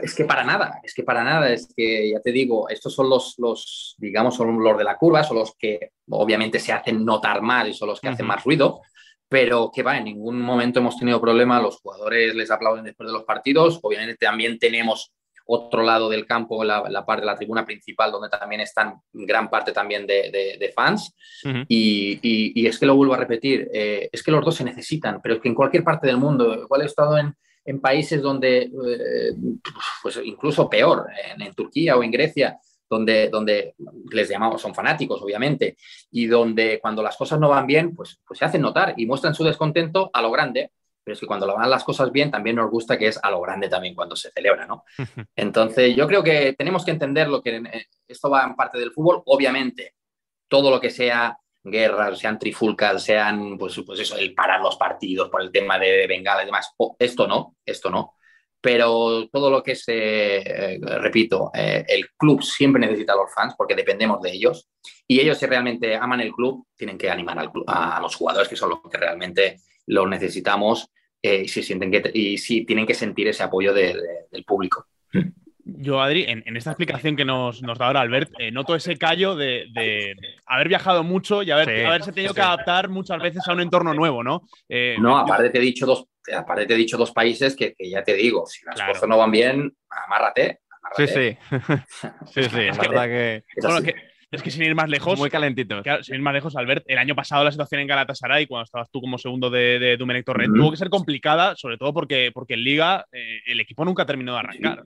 es 0.02 0.14
que 0.14 0.24
para 0.24 0.42
nada, 0.42 0.80
es 0.82 0.94
que 0.94 1.02
para 1.02 1.22
nada, 1.22 1.52
es 1.52 1.68
que 1.76 2.10
ya 2.10 2.20
te 2.20 2.32
digo, 2.32 2.66
estos 2.70 2.94
son 2.94 3.10
los, 3.10 3.34
los, 3.36 3.94
digamos, 3.98 4.34
son 4.34 4.58
los 4.58 4.78
de 4.78 4.84
la 4.84 4.96
curva, 4.96 5.22
son 5.22 5.36
los 5.36 5.54
que 5.54 5.90
obviamente 6.08 6.58
se 6.58 6.72
hacen 6.72 7.04
notar 7.04 7.42
más 7.42 7.68
y 7.68 7.74
son 7.74 7.88
los 7.88 8.00
que 8.00 8.08
hacen 8.08 8.24
más 8.24 8.42
ruido, 8.42 8.80
pero 9.32 9.70
que 9.74 9.82
va, 9.82 9.96
en 9.96 10.04
ningún 10.04 10.38
momento 10.42 10.78
hemos 10.78 10.98
tenido 10.98 11.18
problema, 11.18 11.58
los 11.58 11.80
jugadores 11.80 12.34
les 12.34 12.50
aplauden 12.50 12.84
después 12.84 13.06
de 13.06 13.14
los 13.14 13.24
partidos, 13.24 13.80
obviamente 13.82 14.26
también 14.26 14.58
tenemos 14.58 15.10
otro 15.46 15.82
lado 15.82 16.10
del 16.10 16.26
campo, 16.26 16.62
la, 16.62 16.82
parte 17.06 17.22
de 17.22 17.26
la 17.26 17.36
tribuna 17.36 17.64
principal, 17.64 18.12
donde 18.12 18.28
también 18.28 18.60
están 18.60 18.96
gran 19.10 19.48
parte 19.48 19.72
también 19.72 20.06
de, 20.06 20.72
fans. 20.76 21.14
y, 21.66 22.66
es 22.66 22.78
que 22.78 22.84
lo 22.84 22.94
vuelvo 22.94 23.14
a 23.14 23.16
repetir, 23.16 23.70
eh, 23.72 24.10
es 24.12 24.22
que 24.22 24.30
los 24.30 24.44
dos 24.44 24.54
se 24.54 24.64
necesitan, 24.64 25.20
pero 25.22 25.36
es 25.36 25.40
que 25.40 25.48
en 25.48 25.54
cualquier 25.54 25.82
parte 25.82 26.06
del 26.06 26.18
mundo, 26.18 26.54
igual 26.54 26.82
he 26.82 26.86
estado 26.86 27.16
en, 27.16 27.34
países 27.80 28.20
donde, 28.20 28.64
eh, 28.64 29.32
pues 30.02 30.20
incluso 30.22 30.68
peor, 30.68 31.06
en, 31.38 31.54
Turquía 31.54 31.96
o 31.96 32.02
en 32.02 32.10
Grecia, 32.10 32.58
donde, 32.92 33.30
donde 33.30 33.74
les 34.10 34.28
llamamos, 34.28 34.60
son 34.60 34.74
fanáticos, 34.74 35.22
obviamente, 35.22 35.78
y 36.10 36.26
donde 36.26 36.78
cuando 36.78 37.02
las 37.02 37.16
cosas 37.16 37.40
no 37.40 37.48
van 37.48 37.66
bien, 37.66 37.96
pues, 37.96 38.20
pues 38.26 38.38
se 38.38 38.44
hacen 38.44 38.60
notar 38.60 38.92
y 38.98 39.06
muestran 39.06 39.34
su 39.34 39.42
descontento 39.44 40.10
a 40.12 40.20
lo 40.20 40.30
grande, 40.30 40.72
pero 41.02 41.14
es 41.14 41.20
que 41.20 41.26
cuando 41.26 41.46
van 41.46 41.70
las 41.70 41.84
cosas 41.84 42.12
bien 42.12 42.30
también 42.30 42.56
nos 42.56 42.70
gusta 42.70 42.98
que 42.98 43.06
es 43.06 43.18
a 43.22 43.30
lo 43.30 43.40
grande 43.40 43.70
también 43.70 43.94
cuando 43.94 44.14
se 44.14 44.30
celebra, 44.30 44.66
¿no? 44.66 44.84
Entonces 45.34 45.96
yo 45.96 46.06
creo 46.06 46.22
que 46.22 46.52
tenemos 46.52 46.84
que 46.84 46.90
entender 46.90 47.28
lo 47.28 47.42
que 47.42 47.56
eh, 47.56 47.86
esto 48.06 48.28
va 48.28 48.44
en 48.44 48.54
parte 48.54 48.78
del 48.78 48.92
fútbol, 48.92 49.22
obviamente, 49.24 49.94
todo 50.46 50.70
lo 50.70 50.78
que 50.78 50.90
sea 50.90 51.38
guerras, 51.64 52.18
sean 52.18 52.38
trifulcas, 52.38 53.02
sean, 53.02 53.56
pues, 53.56 53.80
pues 53.86 54.00
eso, 54.00 54.18
el 54.18 54.34
parar 54.34 54.60
los 54.60 54.76
partidos 54.76 55.30
por 55.30 55.40
el 55.40 55.50
tema 55.50 55.78
de 55.78 56.06
Bengala 56.06 56.42
y 56.42 56.46
demás, 56.46 56.74
esto 56.98 57.26
no, 57.26 57.56
esto 57.64 57.88
no 57.88 58.16
pero 58.62 59.28
todo 59.30 59.50
lo 59.50 59.62
que 59.62 59.74
se, 59.74 60.36
eh, 60.36 60.78
repito, 61.00 61.50
eh, 61.52 61.84
el 61.88 62.10
club 62.16 62.42
siempre 62.42 62.80
necesita 62.80 63.12
a 63.12 63.16
los 63.16 63.34
fans 63.34 63.54
porque 63.58 63.74
dependemos 63.74 64.22
de 64.22 64.30
ellos 64.30 64.70
y 65.06 65.18
ellos 65.18 65.36
si 65.36 65.46
realmente 65.46 65.96
aman 65.96 66.20
el 66.20 66.32
club 66.32 66.64
tienen 66.76 66.96
que 66.96 67.10
animar 67.10 67.40
al 67.40 67.50
a, 67.66 67.98
los 68.00 68.14
jugadores 68.14 68.48
que 68.48 68.54
son 68.54 68.70
los 68.70 68.78
que 68.88 68.98
realmente 68.98 69.56
lo 69.86 70.06
necesitamos 70.06 70.88
eh, 71.20 71.42
y, 71.44 71.48
si 71.48 71.64
sienten 71.64 71.90
que, 71.90 72.10
y 72.14 72.38
si 72.38 72.64
tienen 72.64 72.86
que 72.86 72.94
sentir 72.94 73.26
ese 73.26 73.42
apoyo 73.42 73.74
del 73.74 74.44
público. 74.46 74.86
Yo, 75.64 76.00
Adri, 76.00 76.24
en, 76.28 76.56
esta 76.56 76.70
explicación 76.70 77.16
que 77.16 77.24
nos, 77.24 77.62
nos 77.62 77.78
da 77.78 77.86
ahora 77.86 78.00
Albert, 78.00 78.32
noto 78.52 78.76
ese 78.76 78.96
callo 78.96 79.34
de, 79.34 80.16
haber 80.46 80.68
viajado 80.68 81.02
mucho 81.02 81.42
y 81.42 81.50
haber, 81.50 81.86
haberse 81.86 82.12
tenido 82.12 82.34
que 82.34 82.40
adaptar 82.40 82.88
muchas 82.88 83.20
veces 83.20 83.42
a 83.46 83.52
un 83.52 83.60
entorno 83.60 83.92
nuevo, 83.92 84.22
¿no? 84.22 84.42
no, 84.98 85.18
aparte 85.18 85.50
te 85.50 85.58
he 85.58 85.62
dicho 85.62 85.86
dos, 85.86 86.06
aparte 86.34 86.66
te 86.66 86.74
he 86.74 86.76
dicho 86.76 86.96
dos 86.96 87.12
países 87.12 87.56
que, 87.56 87.74
ya 87.78 88.02
te 88.02 88.14
digo, 88.14 88.46
si 88.46 88.64
las 88.64 88.80
cosas 88.82 89.08
no 89.08 89.18
van 89.18 89.30
bien, 89.30 89.76
amárrate. 89.88 90.60
Sí, 90.96 91.06
sí. 91.06 91.38
sí, 92.32 92.42
sí, 92.44 92.60
es 92.60 92.78
verdad 92.78 93.06
que... 93.06 93.44
Es 94.32 94.42
que 94.42 94.50
sin 94.50 94.62
ir 94.62 94.74
más 94.74 94.88
lejos. 94.88 95.18
Muy 95.18 95.28
calentito. 95.28 95.82
sin 96.02 96.14
ir 96.14 96.22
más 96.22 96.32
lejos, 96.32 96.56
Albert, 96.56 96.84
el 96.88 96.96
año 96.96 97.14
pasado 97.14 97.44
la 97.44 97.52
situación 97.52 97.82
en 97.82 97.86
Galatasaray, 97.86 98.46
cuando 98.46 98.64
estabas 98.64 98.90
tú 98.90 99.02
como 99.02 99.18
segundo 99.18 99.50
de, 99.50 99.78
de 99.78 99.96
Domenech 99.98 100.24
Torrent, 100.24 100.56
tuvo 100.56 100.70
que 100.70 100.78
ser 100.78 100.88
complicada, 100.88 101.54
sobre 101.54 101.76
todo 101.76 101.92
porque, 101.92 102.30
porque 102.32 102.54
en 102.54 102.64
Liga 102.64 103.06
eh, 103.12 103.40
el 103.44 103.60
equipo 103.60 103.84
nunca 103.84 104.06
terminó 104.06 104.32
de 104.32 104.38
arrancar. 104.38 104.84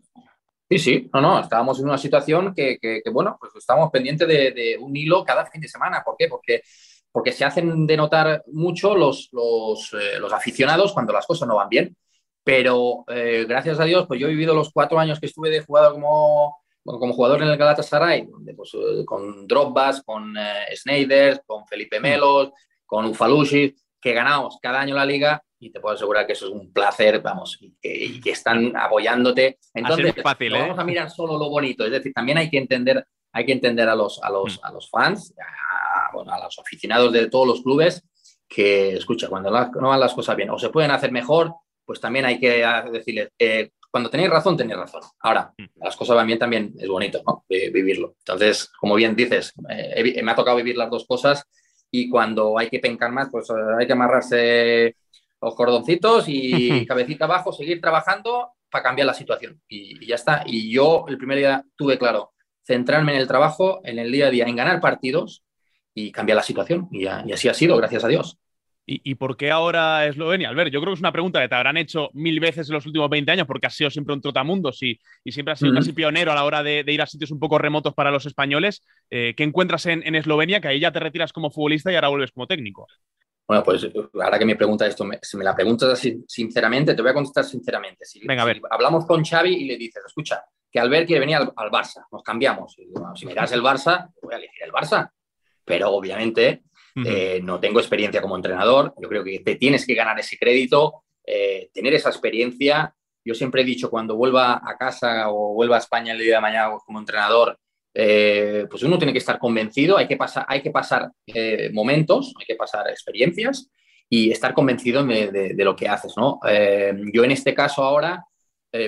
Sí, 0.68 0.78
sí, 0.80 1.10
no, 1.14 1.20
no, 1.20 1.38
estábamos 1.38 1.78
en 1.78 1.84
una 1.84 1.96
situación 1.96 2.52
que, 2.52 3.02
bueno, 3.12 3.36
pues 3.38 3.54
estábamos 3.54 3.92
pendientes 3.92 4.26
de, 4.26 4.50
de, 4.50 4.76
un 4.78 4.96
hilo 4.96 5.24
cada 5.24 5.46
fin 5.46 5.60
de 5.60 5.68
semana. 5.68 6.02
¿Por 6.04 6.16
qué? 6.18 6.26
Porque 6.26 6.62
porque 7.16 7.32
se 7.32 7.46
hacen 7.46 7.86
denotar 7.86 8.44
mucho 8.48 8.94
los, 8.94 9.30
eh, 9.32 10.18
los, 10.20 10.34
aficionados 10.34 10.92
cuando 10.92 11.14
las 11.14 11.26
cosas 11.26 11.48
no 11.48 11.56
van 11.56 11.70
bien. 11.70 11.96
Pero 12.44 13.06
eh, 13.08 13.46
gracias 13.48 13.80
a 13.80 13.84
Dios, 13.84 14.06
pues 14.06 14.20
yo 14.20 14.26
he 14.26 14.32
vivido 14.32 14.54
los 14.54 14.70
cuatro 14.70 14.98
años 14.98 15.18
que 15.18 15.24
estuve 15.24 15.48
de 15.48 15.64
jugador 15.64 15.94
como, 15.94 16.58
como 16.84 17.14
jugador 17.14 17.40
en 17.40 17.48
el 17.48 17.56
Galatasaray, 17.56 18.26
donde, 18.26 18.52
pues, 18.52 18.70
eh, 18.74 19.02
con 19.06 19.46
Drogbas, 19.46 20.02
con 20.02 20.34
Sneijder, 20.74 21.40
con 21.46 21.66
Felipe 21.66 22.00
Melos, 22.00 22.50
con 22.84 23.06
Ufalushi, 23.06 23.74
que 23.98 24.12
ganamos 24.12 24.58
cada 24.60 24.80
año 24.80 24.94
la 24.94 25.06
liga 25.06 25.42
y 25.58 25.70
te 25.70 25.80
puedo 25.80 25.94
asegurar 25.94 26.26
que 26.26 26.34
eso 26.34 26.48
es 26.48 26.52
un 26.52 26.70
placer, 26.70 27.22
vamos, 27.22 27.56
y 27.62 28.20
que, 28.20 28.30
están 28.30 28.76
apoyándote. 28.76 29.58
Entonces, 29.72 30.12
fácil, 30.22 30.52
vamos 30.52 30.78
a 30.78 30.84
mirar 30.84 31.08
solo 31.10 31.38
lo 31.38 31.48
bonito, 31.48 31.86
es 31.86 31.92
decir, 31.92 32.12
también 32.12 32.36
hay 32.36 32.50
que 32.50 32.58
entender, 32.58 33.06
hay 33.32 33.46
que 33.46 33.52
entender 33.52 33.88
a 33.88 33.94
los, 33.94 34.22
a 34.22 34.28
los, 34.28 34.58
mm. 34.60 34.66
a 34.66 34.72
los 34.72 34.90
fans, 34.90 35.34
a 35.38 35.66
los 36.24 36.58
aficionados 36.58 37.12
de 37.12 37.28
todos 37.28 37.46
los 37.46 37.62
clubes 37.62 38.04
que, 38.48 38.94
escucha, 38.94 39.28
cuando 39.28 39.50
no 39.50 39.88
van 39.88 40.00
las 40.00 40.14
cosas 40.14 40.36
bien 40.36 40.50
o 40.50 40.58
se 40.58 40.70
pueden 40.70 40.90
hacer 40.90 41.12
mejor, 41.12 41.54
pues 41.84 42.00
también 42.00 42.24
hay 42.24 42.38
que 42.38 42.64
decirles, 42.92 43.30
eh, 43.38 43.70
cuando 43.90 44.10
tenéis 44.10 44.30
razón, 44.30 44.56
tenéis 44.56 44.78
razón. 44.78 45.02
Ahora, 45.20 45.54
las 45.76 45.96
cosas 45.96 46.16
van 46.16 46.26
bien 46.26 46.38
también 46.38 46.74
es 46.78 46.88
bonito, 46.88 47.22
¿no? 47.26 47.44
Vivirlo. 47.48 48.16
Entonces, 48.18 48.70
como 48.78 48.94
bien 48.94 49.16
dices, 49.16 49.54
eh, 49.70 50.22
me 50.22 50.32
ha 50.32 50.34
tocado 50.34 50.56
vivir 50.58 50.76
las 50.76 50.90
dos 50.90 51.06
cosas 51.06 51.44
y 51.90 52.10
cuando 52.10 52.58
hay 52.58 52.68
que 52.68 52.80
pencar 52.80 53.12
más, 53.12 53.28
pues 53.30 53.48
eh, 53.48 53.54
hay 53.78 53.86
que 53.86 53.92
amarrarse 53.92 54.96
los 55.40 55.54
cordoncitos 55.54 56.24
y 56.28 56.84
cabecita 56.86 57.24
abajo, 57.24 57.52
seguir 57.52 57.80
trabajando 57.80 58.50
para 58.70 58.82
cambiar 58.82 59.06
la 59.06 59.14
situación. 59.14 59.62
Y, 59.68 60.04
y, 60.04 60.08
ya 60.08 60.16
está. 60.16 60.42
Y 60.44 60.70
yo 60.70 61.06
el 61.08 61.16
primer 61.16 61.38
día 61.38 61.64
tuve 61.76 61.98
claro, 61.98 62.32
centrarme 62.66 63.14
en 63.14 63.20
el 63.20 63.28
trabajo, 63.28 63.80
en 63.84 63.98
el 63.98 64.12
día 64.12 64.26
a 64.26 64.30
día, 64.30 64.44
en 64.44 64.56
ganar 64.56 64.80
partidos 64.80 65.45
y 65.96 66.12
cambiar 66.12 66.36
la 66.36 66.42
situación. 66.42 66.88
Y, 66.92 67.06
así 67.06 67.48
ha 67.48 67.54
sido, 67.54 67.76
gracias 67.78 68.04
a 68.04 68.08
Dios. 68.08 68.38
¿Y, 68.88 69.16
por 69.16 69.36
qué 69.36 69.50
ahora 69.50 70.06
Eslovenia? 70.06 70.48
Albert, 70.48 70.70
yo 70.70 70.80
creo 70.80 70.92
que 70.92 70.98
es 70.98 71.00
una 71.00 71.10
pregunta 71.10 71.40
que 71.40 71.48
te 71.48 71.56
habrán 71.56 71.76
hecho 71.76 72.08
mil 72.12 72.38
veces 72.38 72.68
en 72.68 72.74
los 72.74 72.86
últimos 72.86 73.10
20 73.10 73.32
años, 73.32 73.46
porque 73.46 73.66
has 73.66 73.74
sido 73.74 73.90
siempre 73.90 74.14
un 74.14 74.20
trotamundos 74.20 74.80
y, 74.80 75.00
y 75.24 75.32
siempre 75.32 75.54
has 75.54 75.58
sido 75.58 75.74
casi 75.74 75.92
pionero 75.92 76.30
a 76.30 76.36
la 76.36 76.44
hora 76.44 76.62
de, 76.62 76.84
ir 76.86 77.02
a 77.02 77.06
sitios 77.06 77.32
un 77.32 77.40
poco 77.40 77.58
remotos 77.58 77.94
para 77.94 78.12
los 78.12 78.26
españoles. 78.26 78.84
Eh, 79.10 79.34
¿Qué 79.36 79.42
encuentras 79.42 79.86
en, 79.86 80.14
Eslovenia? 80.14 80.60
Que 80.60 80.68
ahí 80.68 80.78
ya 80.78 80.92
te 80.92 81.00
retiras 81.00 81.32
como 81.32 81.50
futbolista 81.50 81.90
y 81.90 81.96
ahora 81.96 82.08
vuelves 82.08 82.30
como 82.30 82.46
técnico. 82.46 82.86
Bueno, 83.48 83.64
pues 83.64 83.88
ahora 84.22 84.38
que 84.38 84.44
me 84.44 84.54
preguntas 84.54 84.88
esto, 84.88 85.04
si 85.20 85.36
me 85.36 85.44
la 85.44 85.56
preguntas 85.56 86.00
sinceramente, 86.28 86.94
te 86.94 87.02
voy 87.02 87.10
a 87.10 87.14
contestar 87.14 87.44
sinceramente. 87.44 88.04
Si, 88.04 88.24
Venga, 88.24 88.42
a 88.42 88.46
ver. 88.46 88.60
hablamos 88.70 89.04
con 89.04 89.24
Xavi 89.24 89.52
y 89.52 89.64
le 89.64 89.76
dices, 89.76 90.02
escucha, 90.06 90.44
que 90.70 90.78
Albert 90.78 91.06
quiere 91.06 91.20
venir 91.20 91.36
al, 91.36 91.70
Barça, 91.70 92.06
nos 92.12 92.22
cambiamos. 92.22 92.76
si 93.16 93.26
me 93.26 93.34
das 93.34 93.50
el 93.50 93.62
Barça, 93.62 94.10
voy 94.22 94.34
a 94.34 94.36
elegir 94.36 94.62
el 94.62 94.70
Barça. 94.70 95.10
Pero 95.66 95.90
obviamente 95.90 96.62
eh, 97.04 97.40
no 97.42 97.60
tengo 97.60 97.78
experiencia 97.78 98.22
como 98.22 98.36
entrenador. 98.36 98.94
Yo 99.00 99.08
creo 99.08 99.22
que 99.22 99.40
te 99.40 99.56
tienes 99.56 99.86
que 99.86 99.94
ganar 99.94 100.18
ese 100.18 100.38
crédito, 100.38 101.04
eh, 101.26 101.68
tener 101.74 101.92
esa 101.92 102.08
experiencia. 102.08 102.94
Yo 103.24 103.34
siempre 103.34 103.62
he 103.62 103.64
dicho, 103.64 103.90
cuando 103.90 104.16
vuelva 104.16 104.62
a 104.64 104.76
casa 104.78 105.28
o 105.28 105.52
vuelva 105.52 105.76
a 105.76 105.80
España 105.80 106.12
el 106.12 106.20
día 106.20 106.36
de 106.36 106.40
mañana 106.40 106.70
como 106.86 106.98
entrenador, 106.98 107.58
eh, 107.92 108.66
pues 108.70 108.82
uno 108.82 108.98
tiene 108.98 109.12
que 109.12 109.18
estar 109.18 109.38
convencido, 109.38 109.98
hay 109.98 110.06
que 110.06 110.16
pasar, 110.16 110.46
hay 110.48 110.62
que 110.62 110.70
pasar 110.70 111.10
momentos, 111.72 112.32
hay 112.38 112.46
que 112.46 112.54
pasar 112.54 112.88
experiencias 112.88 113.70
y 114.08 114.30
estar 114.30 114.54
convencido 114.54 115.04
de, 115.04 115.54
lo 115.58 115.74
que 115.74 115.88
haces. 115.88 116.14
¿no? 116.16 116.38
yo 117.12 117.24
en 117.24 117.30
este 117.30 117.54
caso 117.54 117.82
ahora, 117.82 118.24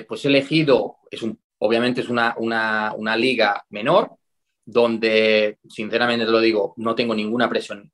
pues 0.07 0.23
he 0.23 0.29
elegido, 0.29 0.97
es 1.11 1.21
un, 1.21 1.39
obviamente 1.57 2.01
es 2.01 2.09
una, 2.09 2.35
una, 2.37 2.93
una 2.95 3.17
liga 3.17 3.65
menor, 3.69 4.11
donde, 4.71 5.57
sinceramente 5.67 6.25
te 6.25 6.31
lo 6.31 6.39
digo, 6.39 6.73
no 6.77 6.95
tengo 6.95 7.15
ninguna 7.15 7.49
presión 7.49 7.91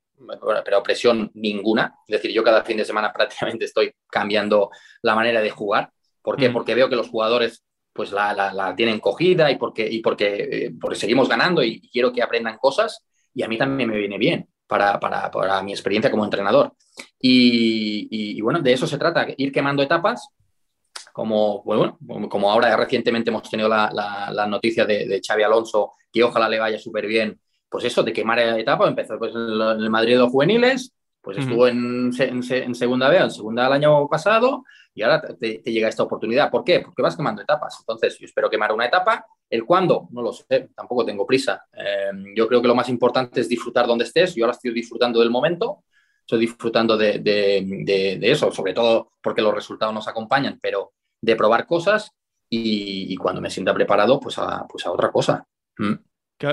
pero 0.64 0.82
presión 0.82 1.30
ninguna. 1.34 1.94
Es 2.06 2.20
decir, 2.20 2.32
yo 2.32 2.42
cada 2.42 2.64
fin 2.64 2.76
de 2.76 2.84
semana 2.84 3.12
prácticamente 3.14 3.64
estoy 3.64 3.92
cambiando 4.10 4.70
la 5.02 5.14
manera 5.14 5.40
de 5.42 5.50
jugar. 5.50 5.90
¿Por 6.22 6.36
qué? 6.36 6.48
Mm. 6.48 6.52
Porque 6.52 6.74
veo 6.74 6.88
que 6.88 6.96
los 6.96 7.08
jugadores 7.08 7.62
pues 7.92 8.12
la, 8.12 8.34
la, 8.34 8.76
tienen 8.76 9.00
cogida 9.00 9.50
y 9.50 9.56
porque, 9.56 9.88
y 9.90 10.00
porque, 10.00 10.48
eh, 10.50 10.72
porque 10.78 10.96
seguimos 10.96 11.30
ganando 11.30 11.62
y, 11.62 11.80
quiero 11.90 12.12
que 12.12 12.22
aprendan 12.22 12.58
cosas 12.58 13.02
y 13.32 13.42
a 13.42 13.48
mí 13.48 13.56
también 13.56 13.88
me 13.88 13.96
viene 13.96 14.18
bien 14.18 14.46
para, 14.66 15.00
para, 15.00 15.30
para 15.30 15.62
mi 15.62 15.72
experiencia 15.72 16.10
como 16.10 16.24
entrenador. 16.24 16.74
Y, 17.18 18.06
y, 18.10 18.40
bueno, 18.42 18.60
de 18.60 18.72
eso 18.72 18.86
se 18.86 18.98
trata, 18.98 19.26
ir 19.38 19.50
quemando 19.50 19.82
etapas, 19.82 20.28
como, 21.16 21.62
bueno, 21.62 21.98
como 22.28 22.50
ahora 22.50 22.76
recientemente 22.76 23.30
hemos 23.30 23.48
tenido 23.48 23.70
la, 23.70 23.90
la 24.30 24.46
noticia 24.46 24.84
de, 24.84 25.06
de 25.06 25.22
Xavi 25.26 25.44
Alonso, 25.44 25.92
que 26.12 26.22
ojalá 26.22 26.46
le 26.46 26.58
vaya 26.58 26.78
súper 26.78 27.06
bien 27.06 27.40
pues 27.70 27.84
eso, 27.84 28.02
de 28.02 28.12
quemar 28.12 28.36
la 28.36 28.58
etapa, 28.58 28.86
empezó 28.86 29.18
pues, 29.18 29.34
en 29.34 29.40
el 29.40 29.90
Madrid 29.90 30.12
de 30.12 30.18
los 30.18 30.30
juveniles, 30.30 30.92
pues 31.22 31.38
estuvo 31.38 31.66
en, 31.66 32.12
en, 32.18 32.74
segunda 32.74 33.08
B, 33.08 33.16
en 33.16 33.30
segunda 33.30 33.66
el 33.66 33.72
año 33.72 34.06
pasado, 34.08 34.62
y 34.94 35.02
ahora 35.02 35.22
te, 35.38 35.62
llega 35.64 35.88
esta 35.88 36.02
oportunidad. 36.02 36.50
¿Por 36.50 36.62
qué? 36.62 36.80
Porque 36.80 37.00
vas 37.00 37.16
quemando 37.16 37.40
etapas. 37.40 37.76
Entonces, 37.80 38.18
yo 38.18 38.26
espero 38.26 38.50
quemar 38.50 38.72
una 38.72 38.86
etapa. 38.86 39.26
¿El 39.48 39.64
cuándo? 39.64 40.08
No 40.10 40.20
lo 40.22 40.34
sé, 40.34 40.68
tampoco 40.76 41.04
tengo 41.04 41.26
prisa. 41.26 41.64
Em, 41.72 42.34
yo 42.36 42.46
creo 42.46 42.60
que 42.62 42.68
lo 42.68 42.74
más 42.74 42.90
importante 42.90 43.40
es 43.40 43.48
disfrutar 43.48 43.86
donde 43.86 44.04
estés. 44.04 44.34
Yo 44.34 44.44
ahora 44.44 44.54
estoy 44.54 44.72
disfrutando 44.72 45.18
del 45.18 45.30
momento, 45.30 45.84
estoy 46.20 46.40
disfrutando 46.40 46.96
de, 46.96 47.18
de, 47.18 48.18
de, 48.18 48.30
eso, 48.30 48.52
sobre 48.52 48.72
todo 48.72 49.12
porque 49.22 49.42
los 49.42 49.54
resultados 49.54 49.94
nos 49.94 50.08
acompañan, 50.08 50.58
pero 50.60 50.92
de 51.20 51.36
probar 51.36 51.66
cosas 51.66 52.12
y, 52.48 53.16
cuando 53.16 53.40
me 53.40 53.50
sienta 53.50 53.74
preparado, 53.74 54.20
pues 54.20 54.38
a, 54.38 54.66
pues 54.68 54.86
a 54.86 54.92
otra 54.92 55.10
cosa. 55.10 55.46
Mm. 55.78 55.94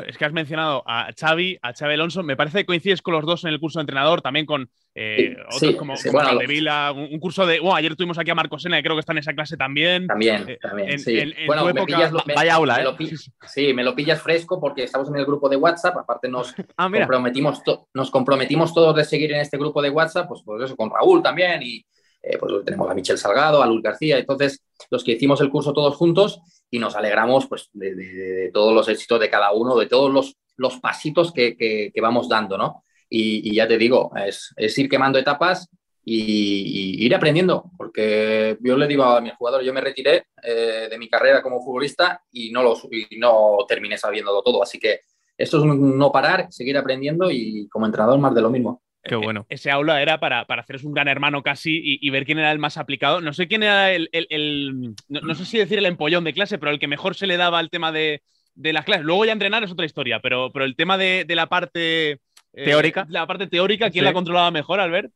Es 0.07 0.17
que 0.17 0.23
has 0.23 0.31
mencionado 0.31 0.81
a 0.87 1.09
Xavi, 1.13 1.59
a 1.61 1.73
Xavi 1.73 1.93
Alonso. 1.93 2.23
Me 2.23 2.37
parece 2.37 2.59
que 2.59 2.65
coincides 2.65 3.01
con 3.01 3.13
los 3.13 3.25
dos 3.25 3.43
en 3.43 3.49
el 3.49 3.59
curso 3.59 3.79
de 3.79 3.81
entrenador, 3.81 4.21
también 4.21 4.45
con 4.45 4.69
eh, 4.95 5.35
otros 5.53 5.75
como, 5.75 5.93
un, 5.93 7.19
curso 7.19 7.45
de. 7.45 7.59
Bueno, 7.59 7.75
ayer 7.75 7.93
tuvimos 7.95 8.17
aquí 8.17 8.31
a 8.31 8.35
Marcos 8.35 8.61
Sena, 8.61 8.77
que 8.77 8.83
creo 8.83 8.95
que 8.95 9.01
está 9.01 9.11
en 9.11 9.17
esa 9.17 9.33
clase 9.33 9.57
también. 9.57 10.07
También, 10.07 10.47
eh, 10.47 10.57
también. 10.61 10.99
sí. 10.99 11.33
bueno, 11.47 11.65
me 11.65 11.85
pillas, 11.85 12.13
vaya 12.13 12.55
aula, 12.55 12.81
¿eh? 12.81 13.07
sí, 13.45 13.73
me 13.73 13.83
lo 13.83 13.93
pillas 13.93 14.21
fresco 14.21 14.57
porque 14.57 14.83
estamos 14.83 15.09
en 15.09 15.17
el 15.17 15.25
grupo 15.25 15.49
de 15.49 15.57
WhatsApp. 15.57 15.97
Aparte, 15.97 16.29
nos, 16.29 16.55
ah, 16.77 16.89
comprometimos, 16.89 17.61
nos 17.93 18.09
comprometimos 18.09 18.73
todos 18.73 18.95
de 18.95 19.03
seguir 19.03 19.33
en 19.33 19.41
este 19.41 19.57
grupo 19.57 19.81
de 19.81 19.89
WhatsApp, 19.89 20.29
pues, 20.29 20.43
pues 20.45 20.63
eso, 20.63 20.77
con 20.77 20.91
Raúl 20.91 21.21
también 21.21 21.61
y 21.61 21.85
eh, 22.23 22.37
pues 22.37 22.53
tenemos 22.63 22.89
a 22.89 22.93
Michel 22.93 23.17
Salgado, 23.17 23.61
a 23.61 23.67
Luis 23.67 23.83
García, 23.83 24.17
entonces 24.17 24.63
los 24.89 25.03
que 25.03 25.11
hicimos 25.11 25.41
el 25.41 25.49
curso 25.49 25.73
todos 25.73 25.95
juntos 25.95 26.39
y 26.71 26.79
nos 26.79 26.95
alegramos 26.95 27.47
pues 27.47 27.69
de, 27.73 28.49
todos 28.53 28.73
los 28.73 28.87
éxitos 28.87 29.19
de 29.19 29.29
cada 29.29 29.51
uno, 29.51 29.75
de 29.75 29.87
todos 29.87 30.11
los, 30.11 30.37
los 30.55 30.79
pasitos 30.79 31.33
que, 31.33 31.57
que, 31.57 32.01
vamos 32.01 32.29
dando, 32.29 32.57
¿no? 32.57 32.85
Y, 33.09 33.53
ya 33.53 33.67
te 33.67 33.77
digo, 33.77 34.11
es, 34.15 34.77
ir 34.77 34.89
quemando 34.89 35.19
etapas 35.19 35.69
y, 36.03 37.05
ir 37.05 37.13
aprendiendo, 37.13 37.69
porque 37.77 38.57
yo 38.61 38.77
le 38.77 38.87
digo 38.87 39.03
a 39.03 39.19
mi 39.19 39.31
jugador, 39.31 39.61
yo 39.61 39.73
me 39.73 39.81
retiré 39.81 40.27
eh, 40.41 40.87
de 40.89 40.97
mi 40.97 41.09
carrera 41.09 41.41
como 41.41 41.61
futbolista 41.61 42.23
y 42.31 42.51
no, 42.51 42.63
lo, 42.63 42.75
y 42.89 43.17
no 43.17 43.57
terminé 43.67 43.97
sabiéndolo 43.97 44.41
todo, 44.41 44.63
así 44.63 44.79
que 44.79 45.01
esto 45.37 45.57
es 45.57 45.63
un 45.63 45.97
no 45.97 46.11
parar, 46.11 46.47
seguir 46.51 46.77
aprendiendo 46.77 47.29
y 47.29 47.67
como 47.67 47.85
entrenador 47.85 48.17
más 48.19 48.33
de 48.33 48.41
lo 48.41 48.49
mismo. 48.49 48.82
Qué 49.03 49.15
bueno. 49.15 49.45
Ese 49.49 49.69
aula 49.69 50.01
era 50.01 50.19
para, 50.19 50.45
para 50.45 50.61
haceros 50.61 50.83
un 50.85 50.93
gran 50.93 51.09
hermano 51.09 51.43
casi 51.43 51.81
y, 51.83 52.09
ver 52.09 52.25
quién 52.25 52.39
era 52.39 52.51
el 52.51 52.59
más 52.59 52.77
aplicado. 52.77 53.19
No 53.19 53.33
sé 53.33 53.47
quién 53.47 53.63
era 53.63 53.91
el. 53.91 54.95
no, 55.09 55.35
sé 55.35 55.45
si 55.45 55.57
decir 55.57 55.77
el 55.77 55.85
empollón 55.85 56.23
de 56.23 56.33
clase, 56.33 56.57
pero 56.57 56.71
el 56.71 56.79
que 56.79 56.87
mejor 56.87 57.15
se 57.15 57.27
le 57.27 57.35
daba 57.35 57.59
al 57.59 57.69
tema 57.69 57.91
de, 57.91 58.21
las 58.55 58.85
clases. 58.85 59.05
Luego 59.05 59.25
ya 59.25 59.33
entrenar 59.33 59.63
es 59.63 59.71
otra 59.71 59.85
historia, 59.85 60.19
pero, 60.21 60.51
pero 60.53 60.63
el 60.63 60.75
tema 60.75 60.97
de, 60.97 61.25
la 61.29 61.47
parte. 61.47 62.11
Eh, 62.11 62.65
teórica. 62.65 63.05
La 63.09 63.27
parte 63.27 63.47
teórica, 63.47 63.89
¿quién 63.89 64.05
la 64.05 64.13
controlaba 64.13 64.51
mejor, 64.51 64.79
Albert? 64.79 65.11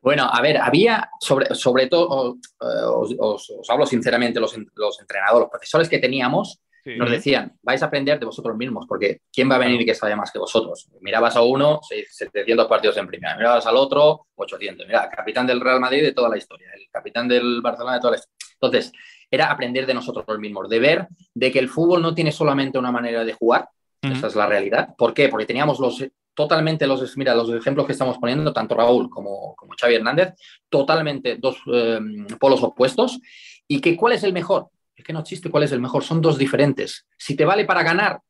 Bueno, 0.00 0.28
a 0.32 0.40
ver, 0.40 0.56
había, 0.56 1.10
sobre, 1.20 1.54
sobre 1.54 1.86
todo, 1.86 2.36
eh, 2.60 3.16
os, 3.18 3.52
hablo 3.68 3.84
sinceramente, 3.84 4.40
los, 4.40 4.56
los 4.74 5.00
entrenadores, 5.00 5.42
los 5.42 5.50
profesores 5.50 5.88
que 5.90 5.98
teníamos, 5.98 6.62
nos 6.84 7.10
decían, 7.10 7.56
vais 7.62 7.82
a 7.82 7.86
aprender 7.86 8.18
de 8.18 8.26
vosotros 8.26 8.56
mismos, 8.56 8.86
porque 8.88 9.22
¿quién 9.32 9.50
va 9.50 9.56
a 9.56 9.58
venir 9.58 9.84
que 9.84 9.94
sabe 9.94 10.16
más 10.16 10.30
que 10.30 10.38
vosotros? 10.38 10.88
Mirabas 11.00 11.36
a 11.36 11.42
uno, 11.42 11.80
700 11.82 12.66
partidos 12.66 12.96
en 12.96 13.06
primera, 13.06 13.36
mirabas 13.36 13.66
al 13.66 13.76
otro, 13.76 14.26
800. 14.34 14.86
Mira, 14.86 15.08
capitán 15.10 15.46
del 15.46 15.60
Real 15.60 15.80
Madrid 15.80 16.02
de 16.02 16.12
toda 16.12 16.28
la 16.28 16.38
historia, 16.38 16.68
el 16.74 16.88
capitán 16.90 17.28
del 17.28 17.60
Barcelona 17.62 17.94
de 17.94 18.00
toda 18.00 18.12
la 18.12 18.16
historia. 18.16 18.36
Entonces, 18.54 18.92
era 19.30 19.50
aprender 19.50 19.86
de 19.86 19.94
nosotros 19.94 20.26
mismos, 20.38 20.68
de 20.68 20.78
ver 20.78 21.08
de 21.34 21.52
que 21.52 21.58
el 21.58 21.68
fútbol 21.68 22.02
no 22.02 22.14
tiene 22.14 22.32
solamente 22.32 22.78
una 22.78 22.90
manera 22.92 23.24
de 23.24 23.32
jugar, 23.32 23.68
esa 24.02 24.28
es 24.28 24.34
la 24.34 24.46
realidad. 24.46 24.94
¿Por 24.96 25.12
qué? 25.12 25.28
Porque 25.28 25.46
teníamos 25.46 25.78
los 25.78 26.02
totalmente 26.34 26.86
los, 26.86 27.16
mira, 27.18 27.34
los 27.34 27.50
ejemplos 27.50 27.86
que 27.86 27.92
estamos 27.92 28.16
poniendo, 28.18 28.52
tanto 28.52 28.74
Raúl 28.74 29.10
como, 29.10 29.54
como 29.56 29.74
Xavi 29.78 29.96
Hernández, 29.96 30.34
totalmente 30.68 31.36
dos 31.36 31.58
eh, 31.72 32.00
polos 32.38 32.62
opuestos. 32.62 33.20
¿Y 33.68 33.80
que 33.80 33.96
cuál 33.96 34.14
es 34.14 34.24
el 34.24 34.32
mejor? 34.32 34.68
Es 35.00 35.04
que 35.04 35.12
no 35.12 35.20
existe 35.20 35.50
cuál 35.50 35.64
es 35.64 35.72
el 35.72 35.80
mejor, 35.80 36.04
son 36.04 36.20
dos 36.20 36.38
diferentes. 36.38 37.06
Si 37.18 37.34
te 37.34 37.44
vale 37.44 37.64
para 37.64 37.82
ganar, 37.82 38.20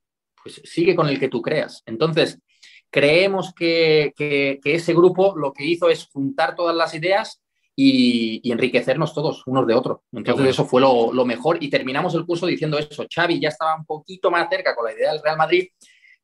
pues 0.43 0.63
sigue 0.65 0.95
con 0.95 1.09
el 1.09 1.19
que 1.19 1.29
tú 1.29 1.43
creas. 1.43 1.83
Entonces, 1.85 2.39
creemos 2.89 3.53
que, 3.53 4.13
ese 4.65 4.95
grupo 4.95 5.37
lo 5.37 5.53
que 5.53 5.65
hizo 5.65 5.91
es 5.91 6.09
juntar 6.13 6.55
todas 6.55 6.75
las 6.75 6.95
ideas 6.95 7.43
y, 7.75 8.41
enriquecernos 8.51 9.13
todos 9.13 9.47
unos 9.47 9.67
de 9.67 9.75
otros. 9.75 9.99
Entonces, 10.13 10.47
eso 10.49 10.65
fue 10.65 10.81
lo, 10.81 11.25
mejor 11.25 11.59
y 11.61 11.69
terminamos 11.69 12.15
el 12.15 12.25
curso 12.25 12.47
diciendo 12.47 12.79
eso. 12.79 13.05
Xavi 13.13 13.41
ya 13.41 13.49
estaba 13.49 13.77
un 13.77 13.85
poquito 13.85 14.31
más 14.31 14.49
cerca 14.49 14.75
con 14.75 14.85
la 14.85 14.93
idea 14.93 15.13
del 15.13 15.23
Real 15.23 15.37
Madrid 15.37 15.69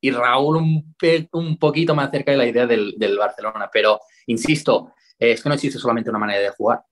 y 0.01 0.11
Raúl 0.13 0.57
un, 0.57 0.95
un 1.33 1.59
poquito 1.59 1.95
más 1.95 2.11
cerca 2.11 2.31
de 2.31 2.37
la 2.37 2.47
idea 2.47 2.67
del, 2.67 2.95
del 2.97 3.19
Barcelona. 3.19 3.69
Pero, 3.73 4.01
insisto, 4.27 4.93
es 5.19 5.43
que 5.43 5.49
no 5.49 5.57
existe 5.57 5.79
solamente 5.79 6.11
una 6.11 6.21
manera 6.21 6.41
de 6.41 6.51
jugar. 6.51 6.85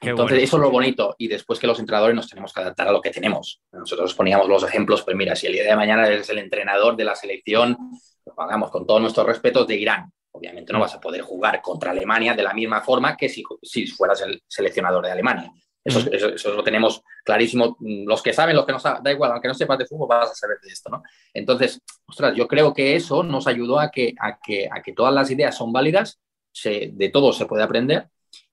Entonces, 0.00 0.42
eso 0.42 0.56
es 0.56 0.62
lo 0.62 0.70
bonito. 0.70 1.14
Y 1.18 1.28
después 1.28 1.58
que 1.58 1.66
los 1.66 1.78
entrenadores 1.78 2.16
nos 2.16 2.28
tenemos 2.28 2.52
que 2.52 2.60
adaptar 2.60 2.88
a 2.88 2.92
lo 2.92 3.00
que 3.00 3.10
tenemos. 3.10 3.60
Nosotros 3.72 4.14
poníamos 4.14 4.48
los 4.48 4.62
ejemplos, 4.62 5.02
pues 5.02 5.16
mira, 5.16 5.36
si 5.36 5.46
el 5.46 5.52
día 5.52 5.64
de 5.64 5.76
mañana 5.76 6.06
eres 6.06 6.28
el 6.30 6.38
entrenador 6.38 6.96
de 6.96 7.04
la 7.04 7.14
selección, 7.14 7.76
pues 8.24 8.34
pagamos 8.34 8.70
con 8.70 8.86
todos 8.86 9.00
nuestros 9.00 9.26
respetos 9.26 9.66
de 9.66 9.76
Irán. 9.76 10.10
Obviamente 10.32 10.72
no 10.72 10.78
mm. 10.78 10.82
vas 10.82 10.94
a 10.94 11.00
poder 11.00 11.20
jugar 11.20 11.60
contra 11.60 11.90
Alemania 11.90 12.34
de 12.34 12.42
la 12.42 12.54
misma 12.54 12.80
forma 12.80 13.16
que 13.16 13.28
si, 13.28 13.44
si 13.62 13.86
fueras 13.88 14.22
el 14.22 14.42
seleccionador 14.46 15.04
de 15.04 15.12
Alemania. 15.12 15.52
Eso, 15.84 16.00
mm. 16.00 16.14
eso, 16.14 16.28
eso, 16.28 16.54
lo 16.54 16.64
tenemos 16.64 17.02
clarísimo. 17.22 17.76
Los 17.80 18.22
que 18.22 18.32
saben, 18.32 18.56
los 18.56 18.64
que 18.64 18.72
no 18.72 18.78
saben, 18.78 19.02
da 19.02 19.12
igual, 19.12 19.32
aunque 19.32 19.48
no 19.48 19.54
sepas 19.54 19.78
de 19.78 19.86
fútbol, 19.86 20.08
vas 20.08 20.30
a 20.30 20.34
saber 20.34 20.58
de 20.62 20.70
esto, 20.70 20.88
¿no? 20.88 21.02
Entonces, 21.34 21.82
ostras, 22.06 22.34
yo 22.34 22.48
creo 22.48 22.72
que 22.72 22.96
eso 22.96 23.22
nos 23.22 23.46
ayudó 23.46 23.78
a 23.78 23.90
que, 23.90 24.14
a 24.18 24.38
que, 24.38 24.66
a 24.70 24.80
que 24.80 24.94
todas 24.94 25.12
las 25.12 25.30
ideas 25.30 25.54
son 25.54 25.72
válidas, 25.72 26.20
se, 26.52 26.90
de 26.94 27.10
todo 27.10 27.34
se 27.34 27.44
puede 27.44 27.62
aprender 27.62 28.08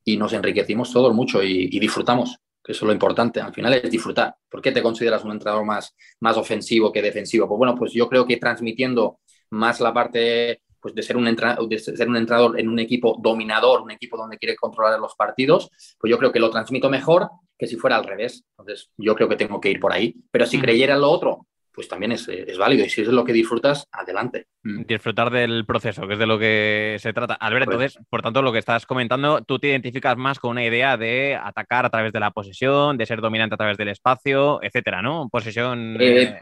y 0.07 0.15
nos 0.15 0.31
enriquecimos 0.31 0.93
todos 0.93 1.13
mucho 1.13 1.43
y, 1.43 1.67
disfrutamos, 1.79 2.37
que 2.63 2.71
eso 2.71 2.85
es 2.85 2.87
lo 2.87 2.93
importante. 2.93 3.41
Al 3.41 3.53
final 3.53 3.73
es 3.73 3.91
disfrutar. 3.91 4.33
¿Por 4.49 4.61
qué 4.61 4.71
te 4.71 4.81
consideras 4.81 5.25
un 5.25 5.33
entrenador 5.33 5.65
más, 5.65 5.93
más 6.21 6.37
ofensivo 6.37 6.93
que 6.93 7.01
defensivo? 7.01 7.45
Pues 7.45 7.57
bueno, 7.57 7.75
pues 7.75 7.91
yo 7.91 8.07
creo 8.07 8.25
que 8.25 8.37
transmitiendo 8.37 9.19
más 9.49 9.81
la 9.81 9.93
parte 9.93 10.61
pues 10.79 10.95
de 10.95 11.03
ser 11.03 11.17
un 11.17 11.25
de 11.25 11.79
ser 11.79 12.07
un 12.07 12.15
entrenador 12.15 12.57
en 12.57 12.69
un 12.69 12.79
equipo 12.79 13.19
dominador, 13.21 13.81
un 13.81 13.91
equipo 13.91 14.15
donde 14.15 14.37
quiere 14.37 14.55
controlar 14.55 14.97
los 14.97 15.13
partidos, 15.15 15.69
pues 15.99 16.09
yo 16.09 16.17
creo 16.17 16.31
que 16.31 16.39
lo 16.39 16.49
transmito 16.51 16.89
mejor 16.89 17.27
que 17.57 17.67
si 17.67 17.75
fuera 17.75 17.97
al 17.97 18.05
revés. 18.05 18.45
Entonces, 18.51 18.89
yo 18.95 19.13
creo 19.13 19.27
que 19.27 19.35
tengo 19.35 19.59
que 19.59 19.71
ir 19.71 19.81
por 19.81 19.91
ahí. 19.91 20.15
Pero 20.31 20.45
si 20.45 20.61
creyera 20.61 20.93
en 20.93 21.01
lo 21.01 21.11
otro, 21.11 21.46
pues 21.77 21.87
también 21.87 22.11
es, 22.11 22.27
válido. 22.57 22.83
Y 22.83 22.89
si 22.89 23.01
es 23.01 23.07
lo 23.09 23.23
que 23.23 23.31
disfrutas, 23.31 23.87
adelante. 23.91 24.47
Mm. 24.63 24.81
Disfrutar 24.87 25.29
del 25.29 25.63
proceso, 25.63 26.07
que 26.07 26.13
es 26.13 26.19
de 26.19 26.25
lo 26.25 26.39
que 26.39 26.97
se 26.99 27.13
trata. 27.13 27.35
Albert, 27.35 27.65
pues 27.65 27.75
entonces, 27.75 28.05
por 28.09 28.23
tanto, 28.23 28.41
lo 28.41 28.51
que 28.51 28.57
estás 28.57 28.87
comentando, 28.87 29.43
tú 29.43 29.59
te 29.59 29.67
identificas 29.67 30.17
más 30.17 30.39
con 30.39 30.49
una 30.49 30.65
idea 30.65 30.97
de 30.97 31.35
atacar 31.39 31.85
a 31.85 31.91
través 31.91 32.11
de 32.13 32.19
la 32.19 32.31
posesión, 32.31 32.97
de 32.97 33.05
ser 33.05 33.21
dominante 33.21 33.53
a 33.53 33.57
través 33.59 33.77
del 33.77 33.89
espacio, 33.89 34.59
etcétera, 34.63 35.03
¿no? 35.03 35.29
Posesión. 35.29 36.01
Eh, 36.01 36.23
eh, 36.23 36.39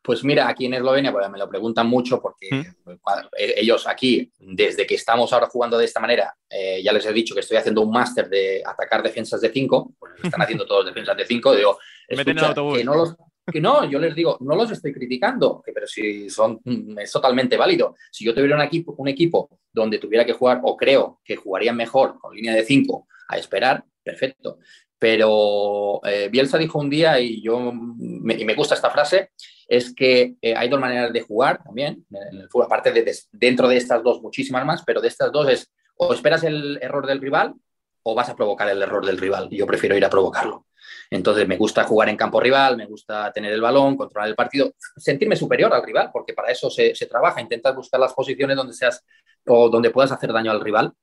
pues 0.00 0.22
mira, 0.22 0.46
aquí 0.46 0.66
en 0.66 0.74
Eslovenia 0.74 1.10
pues 1.10 1.28
me 1.28 1.38
lo 1.38 1.48
preguntan 1.48 1.88
mucho 1.88 2.22
porque 2.22 2.48
¿Mm? 2.52 2.90
eh, 3.36 3.54
ellos 3.56 3.88
aquí, 3.88 4.30
desde 4.38 4.86
que 4.86 4.94
estamos 4.94 5.32
ahora 5.32 5.48
jugando 5.48 5.76
de 5.76 5.86
esta 5.86 5.98
manera, 5.98 6.36
ya 6.80 6.92
les 6.92 7.04
he 7.04 7.12
dicho 7.12 7.34
que 7.34 7.40
estoy 7.40 7.56
haciendo 7.56 7.80
un 7.80 7.90
máster 7.90 8.28
de 8.28 8.62
atacar 8.64 9.02
defensas 9.02 9.40
de 9.40 9.50
5, 9.50 9.94
pues 9.98 10.12
están 10.22 10.42
haciendo 10.42 10.66
todos 10.66 10.86
defensas 10.86 11.16
de 11.16 11.26
5, 11.26 11.56
digo, 11.56 11.78
escucha, 12.06 12.54
que 12.54 12.84
no 12.84 12.94
los, 12.94 13.16
que 13.52 13.60
no, 13.60 13.84
yo 13.84 13.98
les 13.98 14.14
digo, 14.14 14.38
no 14.40 14.56
los 14.56 14.70
estoy 14.70 14.92
criticando, 14.92 15.62
pero 15.74 15.86
si 15.86 16.30
son, 16.30 16.60
mm, 16.64 16.98
es 16.98 17.12
totalmente 17.12 17.56
válido. 17.56 17.94
Si 18.10 18.24
yo 18.24 18.34
tuviera 18.34 18.56
un 18.56 18.62
equipo, 18.62 18.94
un 18.96 19.08
equipo 19.08 19.48
donde 19.72 19.98
tuviera 19.98 20.24
que 20.24 20.32
jugar, 20.32 20.60
o 20.64 20.76
creo 20.76 21.20
que 21.24 21.36
jugarían 21.36 21.76
mejor 21.76 22.18
con 22.18 22.34
línea 22.34 22.54
de 22.54 22.64
5 22.64 23.06
a 23.28 23.36
esperar, 23.38 23.84
perfecto. 24.02 24.58
Pero 24.98 26.00
eh, 26.04 26.28
Bielsa 26.30 26.58
dijo 26.58 26.78
un 26.78 26.88
día, 26.88 27.20
y 27.20 27.42
yo 27.42 27.72
me, 27.72 28.34
y 28.34 28.44
me 28.44 28.54
gusta 28.54 28.74
esta 28.74 28.90
frase, 28.90 29.30
es 29.68 29.94
que 29.94 30.34
eh, 30.40 30.54
hay 30.56 30.68
dos 30.68 30.80
maneras 30.80 31.12
de 31.12 31.22
jugar 31.22 31.62
también 31.62 32.04
en 32.10 32.40
el 32.40 32.48
fútbol, 32.48 32.66
aparte 32.66 32.92
de, 32.92 33.16
dentro 33.32 33.68
de 33.68 33.76
estas 33.76 34.02
dos 34.02 34.20
muchísimas 34.22 34.64
más, 34.64 34.82
pero 34.84 35.00
de 35.00 35.08
estas 35.08 35.32
dos 35.32 35.48
es 35.48 35.72
o 35.96 36.12
esperas 36.12 36.42
el 36.44 36.78
error 36.82 37.06
del 37.06 37.20
rival 37.20 37.54
o 38.02 38.14
vas 38.14 38.28
a 38.28 38.36
provocar 38.36 38.68
el 38.68 38.82
error 38.82 39.04
del 39.04 39.18
rival. 39.18 39.48
Yo 39.50 39.66
prefiero 39.66 39.96
ir 39.96 40.04
a 40.04 40.10
provocarlo. 40.10 40.66
Entonces 41.12 41.46
me 41.46 41.58
gusta 41.58 41.84
jugar 41.84 42.08
en 42.08 42.16
campo 42.16 42.40
rival, 42.40 42.78
me 42.78 42.86
gusta 42.86 43.30
tener 43.32 43.52
el 43.52 43.60
balón, 43.60 43.98
controlar 43.98 44.30
el 44.30 44.34
partido, 44.34 44.72
sentirme 44.96 45.36
superior 45.36 45.72
al 45.74 45.82
rival, 45.82 46.08
porque 46.10 46.32
para 46.32 46.50
eso 46.50 46.70
se, 46.70 46.94
trabaja, 47.06 47.38
intentas 47.38 47.76
buscar 47.76 48.00
las 48.00 48.14
posiciones 48.14 48.56
donde 48.56 48.72
seas 48.72 49.04
o 49.46 49.68
donde 49.68 49.90
puedas 49.90 50.10
hacer 50.10 50.32
daño 50.32 50.50
al 50.50 50.62
rival 50.62 50.94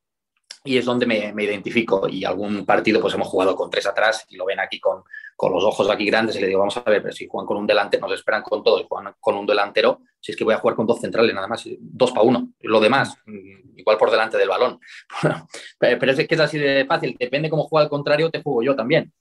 y 0.63 0.80
es 0.80 0.86
donde 0.86 1.06
me, 1.06 1.44
identifico. 1.44 2.10
Y 2.10 2.25
algún 2.25 2.66
partido 2.66 3.00
pues 3.00 3.13
hemos 3.13 3.28
jugado 3.28 3.56
con 3.56 3.70
tres 3.70 3.86
atrás 3.86 4.25
y 4.30 4.36
lo 4.36 4.46
ven 4.46 4.60
aquí 4.60 4.80
con, 4.80 5.04
con, 5.36 5.54
los 5.54 5.63
ojos 5.63 5.88
aquí 5.92 6.06
grandes 6.06 6.36
y 6.38 6.39
le 6.39 6.48
digo, 6.48 6.58
vamos 6.58 6.78
a 6.78 6.89
ver, 6.89 7.04
pero 7.04 7.13
si 7.13 7.28
juegan 7.28 7.46
con 7.46 7.58
un 7.58 7.68
delantero, 7.68 8.08
nos 8.08 8.18
esperan 8.18 8.42
con 8.42 8.63
todo 8.63 8.80
y 8.80 8.88
juegan 8.89 9.13
con 9.20 9.36
un 9.36 9.46
delantero, 9.46 10.01
si 10.20 10.32
es 10.32 10.36
que 10.36 10.44
voy 10.44 10.56
a 10.56 10.58
jugar 10.58 10.75
con 10.75 10.88
dos 10.88 11.00
centrales 11.00 11.36
nada 11.36 11.48
más, 11.48 11.70
dos 11.80 12.12
para 12.12 12.24
uno. 12.24 12.50
Lo 12.62 12.80
demás, 12.80 13.16
mm, 13.28 13.78
igual 13.78 13.98
por 14.00 14.10
delante 14.10 14.39
del 14.39 14.50
balón. 14.50 14.80
pero 15.78 16.12
es 16.12 16.28
que 16.28 16.34
es 16.34 16.42
así 16.42 16.58
de 16.58 16.84
fácil, 16.88 17.16
depende 17.20 17.48
cómo 17.48 17.66
juega 17.66 17.84
al 17.84 17.89
contrario, 17.92 18.32
te 18.32 18.42
juego 18.42 18.63
yo 18.63 18.75
también. 18.75 19.13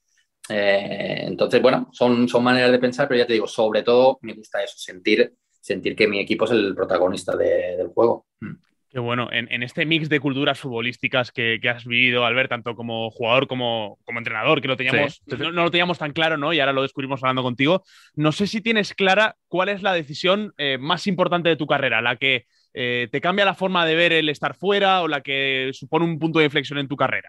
Eh, 0.48 1.24
entonces, 1.26 1.60
bueno, 1.60 1.88
son, 1.92 2.28
son 2.28 2.44
maneras 2.44 2.70
de 2.70 2.78
pensar, 2.78 3.08
pero 3.08 3.18
ya 3.18 3.26
te 3.26 3.34
digo, 3.34 3.46
sobre 3.46 3.82
todo 3.82 4.18
me 4.22 4.34
gusta 4.34 4.62
eso, 4.62 4.76
sentir, 4.78 5.34
sentir 5.60 5.94
que 5.94 6.08
mi 6.08 6.20
equipo 6.20 6.44
es 6.44 6.52
el 6.52 6.74
protagonista 6.74 7.36
del 7.36 7.88
juego. 7.88 8.26
Mm. 8.40 8.56
Qué 8.90 9.00
bueno, 9.00 9.28
en, 9.30 9.62
este 9.62 9.84
mix 9.84 10.08
de 10.08 10.18
culturas 10.18 10.58
futbolísticas 10.58 11.30
que, 11.30 11.60
has 11.68 11.84
vivido, 11.84 12.24
Albert, 12.24 12.48
tanto 12.48 12.74
como 12.74 13.10
jugador 13.10 13.46
como, 13.46 13.98
como 14.06 14.18
entrenador, 14.18 14.62
que 14.62 14.68
lo 14.68 14.78
teníamos, 14.78 15.20
no, 15.26 15.50
lo 15.50 15.70
teníamos 15.70 15.98
tan 15.98 16.14
claro, 16.14 16.38
¿no? 16.38 16.54
Y 16.54 16.60
ahora 16.60 16.72
lo 16.72 16.80
descubrimos 16.80 17.22
hablando 17.22 17.42
contigo. 17.42 17.84
No 18.14 18.32
sé 18.32 18.46
si 18.46 18.62
tienes 18.62 18.94
clara 18.94 19.36
cuál 19.48 19.68
es 19.68 19.82
la 19.82 19.92
decisión 19.92 20.54
eh, 20.56 20.78
más 20.78 21.06
importante 21.06 21.50
de 21.50 21.56
tu 21.56 21.66
carrera, 21.66 22.00
la 22.00 22.16
que 22.16 22.46
eh, 22.72 23.08
te 23.12 23.20
cambia 23.20 23.44
la 23.44 23.52
forma 23.52 23.84
de 23.84 23.94
ver 23.94 24.14
el 24.14 24.30
estar 24.30 24.54
fuera 24.54 25.02
o 25.02 25.08
la 25.08 25.20
que 25.20 25.70
supone 25.74 26.06
un 26.06 26.18
punto 26.18 26.38
de 26.38 26.46
inflexión 26.46 26.78
en 26.78 26.88
tu 26.88 26.96
carrera. 26.96 27.28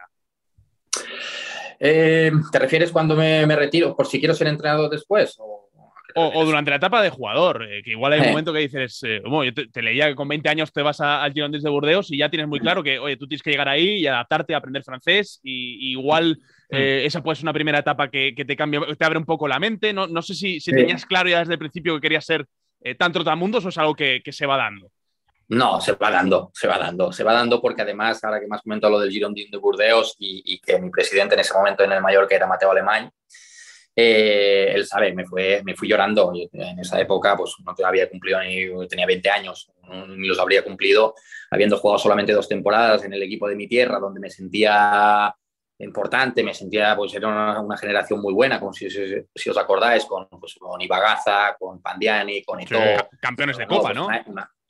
Eh, 1.79 2.31
¿Te 2.51 2.59
refieres 2.59 2.91
cuando 2.91 3.15
me, 3.15 3.45
me, 3.45 3.55
retiro 3.55 3.95
por 3.95 4.05
si 4.05 4.19
quiero 4.19 4.33
ser 4.33 4.47
entrenador 4.47 4.89
después? 4.89 5.35
O... 5.39 5.69
O, 6.15 6.43
durante 6.43 6.71
la 6.71 6.77
etapa 6.77 7.01
de 7.01 7.09
jugador, 7.09 7.67
eh, 7.69 7.81
que 7.83 7.91
igual 7.91 8.13
hay 8.13 8.19
un 8.19 8.25
eh. 8.25 8.29
momento 8.29 8.51
que 8.51 8.59
dices, 8.59 9.01
eh, 9.03 9.21
yo 9.23 9.53
te, 9.53 9.81
leía 9.81 10.07
que 10.07 10.15
con 10.15 10.27
20 10.27 10.49
años 10.49 10.73
te 10.73 10.81
vas 10.81 10.99
al 11.01 11.31
Girondins 11.33 11.63
de 11.63 11.69
Burdeos 11.69 12.11
y 12.11 12.17
ya 12.17 12.29
tienes 12.29 12.47
muy 12.47 12.59
claro 12.59 12.81
que, 12.81 12.97
oye, 12.97 13.15
tú 13.15 13.27
tienes 13.27 13.43
que 13.43 13.51
llegar 13.51 13.69
ahí 13.69 13.99
y 13.99 14.07
adaptarte 14.07 14.53
a 14.53 14.57
aprender 14.57 14.83
francés 14.83 15.39
y, 15.43 15.91
igual 15.91 16.39
esa 16.69 17.23
puede 17.23 17.35
ser 17.35 17.45
una 17.45 17.53
primera 17.53 17.79
etapa 17.79 18.09
que, 18.09 18.33
te 18.35 18.55
cambia, 18.55 18.81
te 18.97 19.05
abre 19.05 19.17
un 19.17 19.25
poco 19.25 19.47
la 19.47 19.59
mente. 19.59 19.91
No, 19.91 20.07
no 20.07 20.21
sé 20.21 20.35
si, 20.35 20.59
si 20.59 20.71
tenías 20.71 21.05
claro 21.05 21.29
ya 21.29 21.39
desde 21.39 21.53
el 21.53 21.59
principio 21.59 21.95
que 21.95 22.01
querías 22.01 22.25
ser 22.25 22.45
tan 22.97 23.11
trotamundos 23.11 23.65
o 23.65 23.69
es 23.69 23.77
algo 23.77 23.95
que, 23.95 24.21
se 24.29 24.45
va 24.45 24.57
dando. 24.57 24.91
No, 25.49 25.81
se 25.81 25.93
va 25.93 26.11
dando, 26.11 26.51
se 26.53 26.67
va 26.67 26.77
dando, 26.77 27.11
se 27.11 27.23
va 27.23 27.33
dando 27.33 27.59
porque 27.61 27.81
además, 27.81 28.23
ahora 28.23 28.39
que 28.39 28.47
me 28.47 28.55
has 28.55 28.61
comentado 28.61 28.93
lo 28.93 28.99
del 28.99 29.11
Girondins 29.11 29.51
de 29.51 29.57
Burdeos 29.57 30.15
y, 30.19 30.43
y 30.45 30.59
que 30.59 30.79
mi 30.79 30.89
presidente 30.89 31.33
en 31.33 31.41
ese 31.41 31.53
momento 31.53 31.83
en 31.83 31.91
el 31.91 32.01
Mallorca 32.01 32.35
era 32.35 32.45
Mateo 32.45 32.71
Alemán, 32.71 33.11
eh, 34.01 34.71
él 34.75 34.85
sabe, 34.85 35.13
me, 35.13 35.25
fue, 35.25 35.61
me 35.65 35.75
fui 35.75 35.89
llorando. 35.89 36.31
en 36.33 36.79
esa 36.79 36.99
época, 37.01 37.35
pues 37.35 37.53
no 37.65 37.73
había 37.85 38.09
cumplido 38.09 38.39
ni 38.41 38.87
tenía 38.87 39.05
20 39.05 39.29
años, 39.29 39.69
ni 40.07 40.27
los 40.27 40.39
habría 40.39 40.63
cumplido, 40.63 41.15
habiendo 41.51 41.77
jugado 41.77 41.99
solamente 41.99 42.31
dos 42.31 42.47
temporadas 42.47 43.03
en 43.03 43.13
el 43.13 43.23
equipo 43.23 43.49
de 43.49 43.55
mi 43.55 43.67
tierra, 43.67 43.99
donde 43.99 44.21
me 44.21 44.29
sentía 44.29 45.35
importante, 45.79 46.43
me 46.43 46.53
sentía, 46.53 46.95
pues 46.95 47.13
era 47.13 47.27
una, 47.27 47.77
generación 47.77 48.21
muy 48.21 48.33
buena, 48.33 48.59
como 48.59 48.71
si, 48.71 48.87
os 48.87 49.57
acordáis, 49.57 50.05
con, 50.05 50.27
pues, 50.29 50.55
con 50.55 50.79
Ibagaza, 50.79 51.55
con 51.59 51.81
Pandiani, 51.81 52.43
con 52.43 52.61
Ito. 52.61 52.79
campeones 53.19 53.57
de 53.57 53.67
Copa, 53.67 53.93
¿no? 53.93 54.07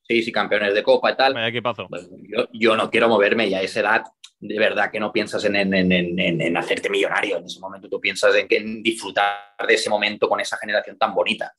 Sí, 0.10 0.24
sí, 0.24 0.32
campeones 0.32 0.74
de 0.74 0.84
Copa 0.84 1.12
y 1.12 1.16
tal. 1.16 1.52
¿Qué 1.52 1.62
pasó? 1.62 1.88
Pues, 1.88 2.10
yo, 2.28 2.48
yo, 2.52 2.76
no 2.76 2.90
quiero 2.90 3.08
moverme 3.08 3.48
y 3.48 3.54
a 3.54 3.62
esa 3.62 3.82
edad 3.82 4.04
de 4.40 4.58
verdad 4.58 4.90
que 4.90 5.00
no 5.00 5.12
piensas 5.12 5.44
en, 5.44 5.56
en, 5.56 6.58
hacerte 6.58 6.90
millonario, 6.90 7.38
en 7.38 7.46
ese 7.46 7.60
momento 7.60 7.90
tú 7.90 8.00
piensas 8.00 8.34
en, 8.36 8.82
disfrutar 8.82 9.54
de 9.68 9.74
ese 9.74 9.90
momento 9.90 10.30
con 10.30 10.40
esa 10.40 10.58
generación 10.58 10.98
tan 10.98 11.14
bonita. 11.14 11.54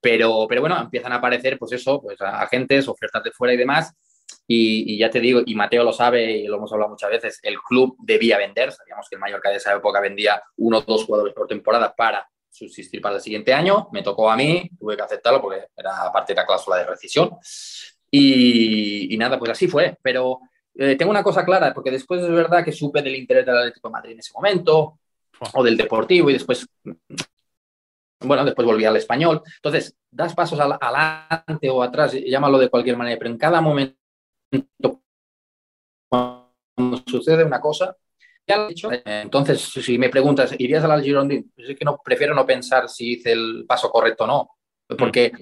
Pero, 0.00 0.46
pero 0.46 0.60
bueno, 0.60 0.78
empiezan 0.78 1.12
a 1.12 1.16
aparecer, 1.16 1.58
pues 1.58 1.72
eso, 1.72 2.00
pues 2.00 2.20
agentes, 2.20 2.86
ofertas 2.88 3.24
de 3.24 3.32
fuera 3.32 3.54
y 3.54 3.56
demás. 3.56 3.94
Y, 4.46 4.98
ya 4.98 5.10
te 5.10 5.18
digo, 5.18 5.40
y 5.44 5.54
Mateo 5.54 5.82
lo 5.82 5.92
sabe 5.92 6.30
y 6.30 6.46
lo 6.46 6.56
hemos 6.56 6.72
hablado 6.72 6.90
muchas 6.90 7.10
veces, 7.10 7.40
el 7.42 7.56
club 7.58 7.96
debía 7.98 8.38
vender, 8.38 8.70
sabíamos 8.70 9.08
que 9.08 9.16
el 9.16 9.20
Mallorca 9.20 9.50
de 9.50 9.56
esa 9.56 9.74
época 9.74 10.00
vendía 10.00 10.40
uno 10.56 10.78
o 10.78 10.82
dos 10.82 11.04
jugadores 11.04 11.34
por 11.34 11.48
temporada 11.48 11.92
para 11.94 12.28
subsistir 12.48 13.00
para 13.00 13.16
el 13.16 13.20
siguiente 13.20 13.52
año, 13.52 13.88
me 13.92 14.02
tocó 14.02 14.30
a 14.30 14.36
mí, 14.36 14.70
tuve 14.78 14.96
que 14.96 15.02
aceptarlo 15.02 15.40
porque 15.40 15.66
era 15.76 16.10
parte 16.12 16.32
de 16.32 16.40
la 16.40 16.46
cláusula 16.46 16.76
de 16.76 16.86
rescisión. 16.86 17.30
Y, 18.10 19.14
y 19.14 19.18
nada, 19.18 19.38
pues 19.38 19.50
así 19.50 19.68
fue, 19.68 19.98
pero 20.02 20.40
eh, 20.78 20.96
tengo 20.96 21.10
una 21.10 21.22
cosa 21.22 21.44
clara, 21.44 21.72
porque 21.72 21.90
después 21.90 22.22
es 22.22 22.30
verdad 22.30 22.64
que 22.64 22.72
supe 22.72 23.02
del 23.02 23.16
interés 23.16 23.46
del 23.46 23.56
Atlético 23.56 23.88
de 23.88 23.92
Madrid 23.92 24.12
en 24.12 24.18
ese 24.18 24.32
momento, 24.34 24.98
o 25.54 25.64
del 25.64 25.76
Deportivo, 25.76 26.30
y 26.30 26.34
después, 26.34 26.66
bueno, 28.20 28.44
después 28.44 28.66
volví 28.66 28.84
al 28.84 28.96
español. 28.96 29.42
Entonces, 29.56 29.96
das 30.10 30.34
pasos 30.34 30.58
adelante 30.60 31.70
o 31.70 31.82
atrás, 31.82 32.12
llámalo 32.12 32.58
de 32.58 32.68
cualquier 32.68 32.96
manera, 32.96 33.18
pero 33.18 33.30
en 33.30 33.38
cada 33.38 33.60
momento, 33.60 33.96
cuando 36.08 37.02
sucede 37.06 37.44
una 37.44 37.60
cosa, 37.60 37.96
ya 38.46 38.58
lo 38.58 38.68
he 38.68 38.72
hecho. 38.72 38.90
Entonces, 39.04 39.60
si 39.60 39.98
me 39.98 40.10
preguntas, 40.10 40.54
¿irías 40.58 40.84
al 40.84 41.02
Girondin? 41.02 41.50
Pues 41.54 41.70
es 41.70 41.78
que 41.78 41.84
no, 41.84 41.98
prefiero 42.04 42.34
no 42.34 42.46
pensar 42.46 42.88
si 42.88 43.12
hice 43.12 43.32
el 43.32 43.64
paso 43.66 43.90
correcto 43.90 44.24
o 44.24 44.26
no, 44.26 44.50
porque 44.96 45.32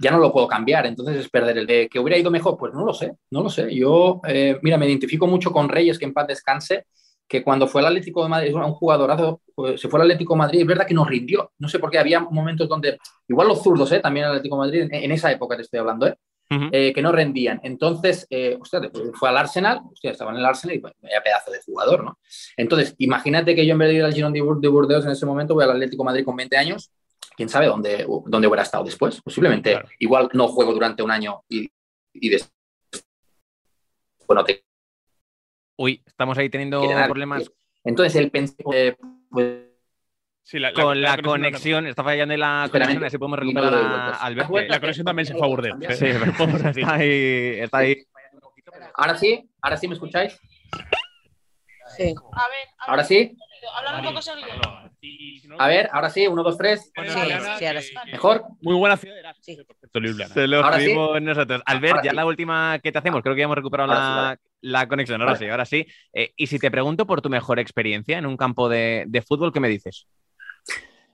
ya 0.00 0.10
no 0.10 0.18
lo 0.18 0.32
puedo 0.32 0.48
cambiar, 0.48 0.86
entonces 0.86 1.16
es 1.16 1.28
perder 1.28 1.58
el 1.58 1.66
de 1.66 1.88
que 1.88 1.98
hubiera 1.98 2.18
ido 2.18 2.30
mejor, 2.30 2.56
pues 2.56 2.72
no 2.72 2.84
lo 2.84 2.94
sé, 2.94 3.12
no 3.30 3.42
lo 3.42 3.50
sé. 3.50 3.74
Yo, 3.74 4.20
eh, 4.26 4.58
mira, 4.62 4.78
me 4.78 4.86
identifico 4.86 5.26
mucho 5.26 5.52
con 5.52 5.68
Reyes, 5.68 5.98
que 5.98 6.04
en 6.04 6.14
paz 6.14 6.26
descanse, 6.26 6.84
que 7.28 7.44
cuando 7.44 7.66
fue 7.66 7.82
al 7.82 7.88
Atlético 7.88 8.22
de 8.22 8.30
Madrid, 8.30 8.54
un 8.54 8.72
jugadorazo, 8.72 9.42
pues, 9.54 9.80
se 9.80 9.88
fue 9.88 10.00
al 10.00 10.06
Atlético 10.06 10.34
de 10.34 10.38
Madrid, 10.38 10.60
es 10.62 10.66
verdad 10.66 10.86
que 10.86 10.94
nos 10.94 11.06
rindió, 11.06 11.52
no 11.58 11.68
sé 11.68 11.78
por 11.78 11.90
qué, 11.90 11.98
había 11.98 12.20
momentos 12.20 12.68
donde, 12.68 12.98
igual 13.28 13.48
los 13.48 13.62
zurdos, 13.62 13.92
¿eh? 13.92 14.00
también 14.00 14.24
el 14.24 14.32
Atlético 14.32 14.56
de 14.56 14.66
Madrid, 14.66 14.88
en, 14.90 15.12
esa 15.12 15.30
época 15.30 15.54
te 15.54 15.62
estoy 15.62 15.80
hablando, 15.80 16.06
¿eh? 16.06 16.16
eh 16.72 16.92
que 16.94 17.02
no 17.02 17.12
rendían. 17.12 17.60
Entonces, 17.62 18.26
eh, 18.30 18.58
fue 19.12 19.28
al 19.28 19.36
Arsenal, 19.36 19.82
hostia, 19.92 20.12
estaba 20.12 20.30
en 20.30 20.38
el 20.38 20.44
Arsenal 20.46 20.76
y 20.76 20.80
vaya 20.80 21.22
pedazo 21.22 21.50
de 21.50 21.60
jugador, 21.60 22.02
¿no? 22.02 22.18
Entonces, 22.56 22.94
imagínate 22.96 23.54
que 23.54 23.66
yo 23.66 23.72
en 23.72 23.78
vez 23.78 23.88
de 23.88 23.94
ir 23.96 24.04
al 24.04 24.14
Girón 24.14 24.32
de 24.32 24.68
Burdeos 24.68 25.04
en 25.04 25.10
ese 25.10 25.26
momento, 25.26 25.52
voy 25.52 25.64
al 25.64 25.72
Atlético 25.72 26.02
de 26.02 26.06
Madrid 26.06 26.24
con 26.24 26.36
20 26.36 26.56
años 26.56 26.90
quién 27.38 27.48
sabe 27.48 27.66
dónde, 27.66 28.04
dónde 28.26 28.48
hubiera 28.48 28.64
estado 28.64 28.82
después. 28.82 29.22
Posiblemente, 29.22 29.80
igual 30.00 30.28
no 30.32 30.48
juego 30.48 30.72
durante 30.72 31.04
un 31.04 31.12
año 31.12 31.44
y, 31.48 31.70
después. 32.12 32.52
Bueno, 34.26 34.44
Uy, 35.76 36.02
estamos 36.04 36.36
ahí 36.36 36.50
teniendo 36.50 36.82
problemas. 37.06 37.48
Entonces, 37.84 38.16
el 38.16 38.32
pensamiento. 38.32 39.08
pues, 39.30 39.68
con 40.74 41.00
la, 41.00 41.16
conexión, 41.22 41.86
está 41.86 42.02
fallando 42.02 42.36
la 42.36 42.68
conexión, 42.72 43.04
así 43.04 43.18
podemos 43.18 43.38
recuperar 43.38 43.72
a 43.72 44.10
Alberto. 44.16 44.58
La 44.58 44.80
conexión 44.80 45.06
también 45.06 45.26
se 45.26 45.34
fue 45.34 45.46
a 45.46 45.94
Sí, 45.94 46.06
está 46.80 46.94
ahí, 46.94 47.60
está 47.60 47.78
ahí. 47.78 48.04
Ahora 48.94 49.16
sí, 49.16 49.48
ahora 49.62 49.76
sí 49.76 49.86
me 49.86 49.94
escucháis. 49.94 50.36
Sí. 51.96 52.14
A 52.32 52.48
ver, 52.48 52.68
ahora 52.80 53.04
sí. 53.04 53.36
Hablar 53.76 54.00
un 54.00 54.14
poco 54.14 54.87
a 55.58 55.68
ver, 55.68 55.88
ahora 55.92 56.10
sí, 56.10 56.26
uno, 56.26 56.42
dos, 56.42 56.58
tres. 56.58 56.90
Sí, 56.94 57.64
ahora 57.64 57.82
sí. 57.82 57.94
¿Mejor? 58.10 58.44
Muy 58.60 58.74
buena 58.74 58.96
ciudad. 58.96 59.34
Sí. 59.40 59.56
Se 60.34 60.46
lo 60.46 60.60
escribimos 60.60 61.22
nosotros. 61.22 61.62
Albert, 61.66 62.04
ya 62.04 62.12
la 62.12 62.26
última 62.26 62.78
que 62.82 62.90
te 62.90 62.98
hacemos, 62.98 63.22
creo 63.22 63.34
que 63.34 63.40
ya 63.40 63.44
hemos 63.44 63.56
recuperado 63.56 64.36
la, 64.60 64.88
conexión. 64.88 65.20
Ahora 65.20 65.36
sí, 65.36 65.48
ahora 65.48 65.64
sí. 65.64 65.86
Eh, 66.12 66.32
y 66.36 66.46
si 66.46 66.58
te 66.58 66.70
pregunto 66.70 67.06
por 67.06 67.22
tu 67.22 67.30
mejor 67.30 67.58
experiencia 67.58 68.18
en 68.18 68.26
un 68.26 68.36
campo 68.36 68.68
de, 68.68 69.24
fútbol, 69.26 69.52
¿qué 69.52 69.60
me 69.60 69.68
dices? 69.68 70.06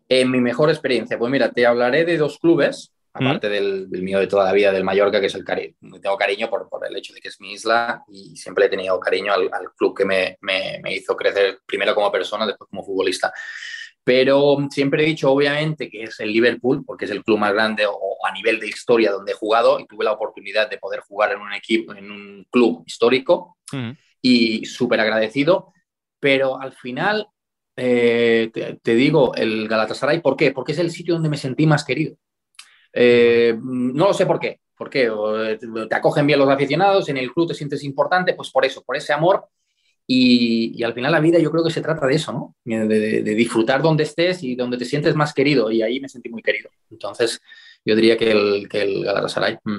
En 0.09 0.31
mi 0.31 0.41
mejor 0.41 0.71
experiencia, 0.71 1.19
pues 1.19 1.31
mira, 1.31 1.51
te 1.51 1.67
hablaré 1.67 2.05
de 2.05 2.17
dos 2.17 2.39
clubes, 2.39 2.94
aparte 3.15 3.49
del, 3.49 3.89
mío 3.89 4.19
de 4.19 4.27
toda 4.27 4.45
la 4.45 4.53
vida, 4.53 4.73
del 4.73 4.83
Mallorca, 4.83 5.21
que 5.21 5.27
es 5.27 5.35
el 5.37 5.45
cariño. 5.45 5.75
Tengo 6.03 6.17
cariño 6.17 6.51
por, 6.51 6.69
el 6.89 6.97
hecho 6.97 7.15
de 7.15 7.21
que 7.21 7.29
es 7.29 7.41
mi 7.41 7.53
isla 7.53 8.03
y 8.09 8.37
siempre 8.37 8.67
he 8.67 8.69
tenido 8.69 8.99
cariño 8.99 9.33
al, 9.33 9.49
club 9.77 9.97
que 9.97 10.05
me, 10.05 10.37
me, 10.41 10.81
hizo 10.93 11.17
crecer 11.17 11.61
primero 11.65 11.95
como 11.95 12.11
persona, 12.11 12.47
después 12.47 12.69
como 12.69 12.85
futbolista. 12.85 13.33
Pero 14.03 14.59
siempre 14.69 15.03
he 15.03 15.07
dicho, 15.07 15.31
obviamente, 15.31 15.89
que 15.89 16.03
es 16.03 16.19
el 16.21 16.33
Liverpool, 16.33 16.85
porque 16.85 17.05
es 17.05 17.11
el 17.13 17.23
club 17.23 17.39
más 17.39 17.53
grande 17.53 17.87
o 17.87 18.27
a 18.27 18.33
nivel 18.33 18.59
de 18.59 18.69
historia 18.69 19.13
donde 19.13 19.33
he 19.33 19.37
jugado 19.37 19.79
y 19.79 19.87
tuve 19.87 20.05
la 20.05 20.13
oportunidad 20.13 20.69
de 20.69 20.79
poder 20.79 21.01
jugar 21.01 21.33
en 21.33 21.41
un 21.41 21.53
equipo, 21.55 21.95
en 21.95 22.11
un 22.11 22.47
club 22.51 22.83
histórico 22.85 23.57
y 24.21 24.67
súper 24.67 25.01
agradecido. 25.01 25.73
Pero 26.19 26.61
al 26.61 26.73
final, 26.73 27.29
Eh, 27.77 28.51
te, 28.55 28.77
te, 28.77 28.95
digo, 28.95 29.35
el 29.35 29.67
Galatasaray, 29.67 30.21
¿por 30.23 30.37
qué? 30.37 30.53
Porque 30.53 30.73
es 30.73 30.79
el 30.79 30.93
sitio 30.93 31.15
donde 31.15 31.29
me 31.29 31.37
sentí 31.37 31.67
más 31.67 31.85
querido. 31.85 32.17
Eh, 32.95 33.59
no 33.61 34.07
lo 34.07 34.15
sé 34.15 34.25
por 34.25 34.39
qué. 34.39 34.61
¿Por 34.77 34.91
qué? 34.91 35.11
Te 35.89 35.95
acogen 35.95 36.27
bien 36.27 36.39
los 36.39 36.49
aficionados, 36.49 37.09
en 37.09 37.17
el 37.17 37.33
club 37.33 37.49
te 37.49 37.55
sientes 37.55 37.85
importante, 37.85 38.35
pues 38.35 38.51
por 38.51 38.65
eso, 38.65 38.83
por 38.83 38.97
ese 38.97 39.13
amor. 39.13 39.47
Y, 40.07 40.73
y 40.77 40.83
al 40.83 40.93
final 40.93 41.13
la 41.13 41.21
vida 41.21 41.39
yo 41.39 41.51
creo 41.51 41.65
que 41.65 41.71
se 41.71 41.81
trata 41.81 42.07
de 42.07 42.15
eso, 42.15 42.33
¿no? 42.33 42.57
De, 42.65 42.87
de, 42.87 43.23
de, 43.23 43.35
disfrutar 43.35 43.81
donde 43.81 44.03
estés 44.03 44.43
y 44.43 44.55
donde 44.55 44.77
te 44.77 44.85
sientes 44.85 45.15
más 45.15 45.33
querido. 45.33 45.71
Y 45.71 45.81
ahí 45.81 46.01
me 46.01 46.09
sentí 46.09 46.29
muy 46.29 46.43
querido. 46.43 46.71
Entonces, 46.91 47.41
yo 47.85 47.95
diría 47.95 48.17
que 48.17 48.33
el, 48.33 48.69
que 48.69 48.83
el 48.83 49.05
Galatasaray. 49.05 49.59
Mm. 49.65 49.79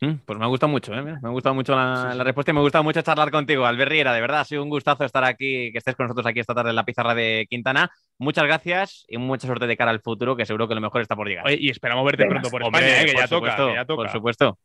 Pues 0.00 0.38
me 0.38 0.46
ha 0.46 0.48
gustado 0.48 0.72
mucho, 0.72 0.94
¿eh? 0.94 1.02
me 1.02 1.12
ha 1.22 1.28
gustado 1.28 1.54
mucho 1.54 1.76
la, 1.76 2.04
sí, 2.04 2.12
sí. 2.12 2.18
la, 2.18 2.24
respuesta 2.24 2.50
y 2.50 2.54
me 2.54 2.60
ha 2.60 2.62
gustado 2.62 2.82
mucho 2.82 3.02
charlar 3.02 3.30
contigo, 3.30 3.66
Albert 3.66 3.90
Riera. 3.90 4.14
De 4.14 4.22
verdad, 4.22 4.40
ha 4.40 4.44
sido 4.46 4.62
un 4.62 4.70
gustazo 4.70 5.04
estar 5.04 5.22
aquí, 5.24 5.70
que 5.72 5.76
estés 5.76 5.94
con 5.94 6.06
nosotros 6.06 6.26
aquí 6.26 6.40
esta 6.40 6.54
tarde 6.54 6.70
en 6.70 6.76
la 6.76 6.86
pizarra 6.86 7.14
de 7.14 7.46
Quintana. 7.50 7.90
Muchas 8.16 8.44
gracias 8.44 9.04
y 9.08 9.18
mucha 9.18 9.46
suerte 9.46 9.66
de 9.66 9.76
cara 9.76 9.90
al 9.90 10.00
futuro, 10.00 10.36
que 10.36 10.46
seguro 10.46 10.66
que 10.66 10.74
lo 10.74 10.80
mejor 10.80 11.02
está 11.02 11.14
por 11.16 11.28
llegar. 11.28 11.46
Oye, 11.46 11.58
y 11.60 11.68
esperamos 11.68 12.02
verte 12.06 12.22
Venga. 12.22 12.40
pronto 12.40 12.50
por 12.50 12.62
España, 12.62 13.02
¿eh? 13.02 13.04
que, 13.04 13.12
por 13.12 13.20
ya 13.20 13.28
supuesto, 13.28 13.56
toca, 13.56 13.68
que 13.68 13.74
ya 13.74 13.84
toca. 13.84 14.02
Por 14.02 14.08
supuesto. 14.10 14.58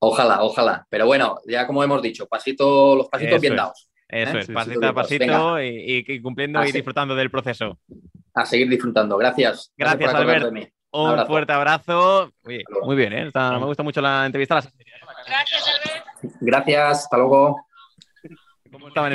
Ojalá, 0.00 0.42
ojalá. 0.42 0.86
Pero 0.90 1.06
bueno, 1.06 1.38
ya 1.46 1.66
como 1.66 1.82
hemos 1.82 2.02
dicho, 2.02 2.26
pasito, 2.26 2.94
los 2.96 3.08
pasitos 3.08 3.36
Eso 3.36 3.40
bien 3.40 3.52
es. 3.54 3.56
dados. 3.56 3.88
Eso 4.08 4.36
¿eh? 4.36 4.40
es, 4.40 4.50
pasito 4.50 4.86
a 4.86 4.92
pasito 4.92 5.62
y, 5.62 6.04
y, 6.06 6.20
cumpliendo 6.20 6.62
y 6.66 6.72
disfrutando 6.72 7.14
del 7.14 7.30
proceso. 7.30 7.78
A 8.34 8.44
seguir 8.44 8.68
disfrutando. 8.68 9.16
Gracias. 9.16 9.72
Gracias, 9.74 10.12
por 10.12 10.20
Albert. 10.20 10.70
Un, 10.92 11.08
abrazo. 11.10 11.28
fuerte 11.28 11.52
abrazo. 11.52 12.32
Oye, 12.44 12.64
muy 12.82 12.96
bien, 12.96 13.12
¿eh? 13.12 13.26
Está- 13.26 13.58
me 13.58 13.64
gusta 13.66 13.82
mucho 13.82 14.00
la 14.00 14.26
entrevista. 14.26 14.60
Gracias, 15.26 15.64
Albert. 15.68 16.34
Gracias. 16.40 16.98
Hasta 17.04 17.16
luego. 17.16 17.64
¿Cómo 18.72 18.88
estaban 18.88 19.12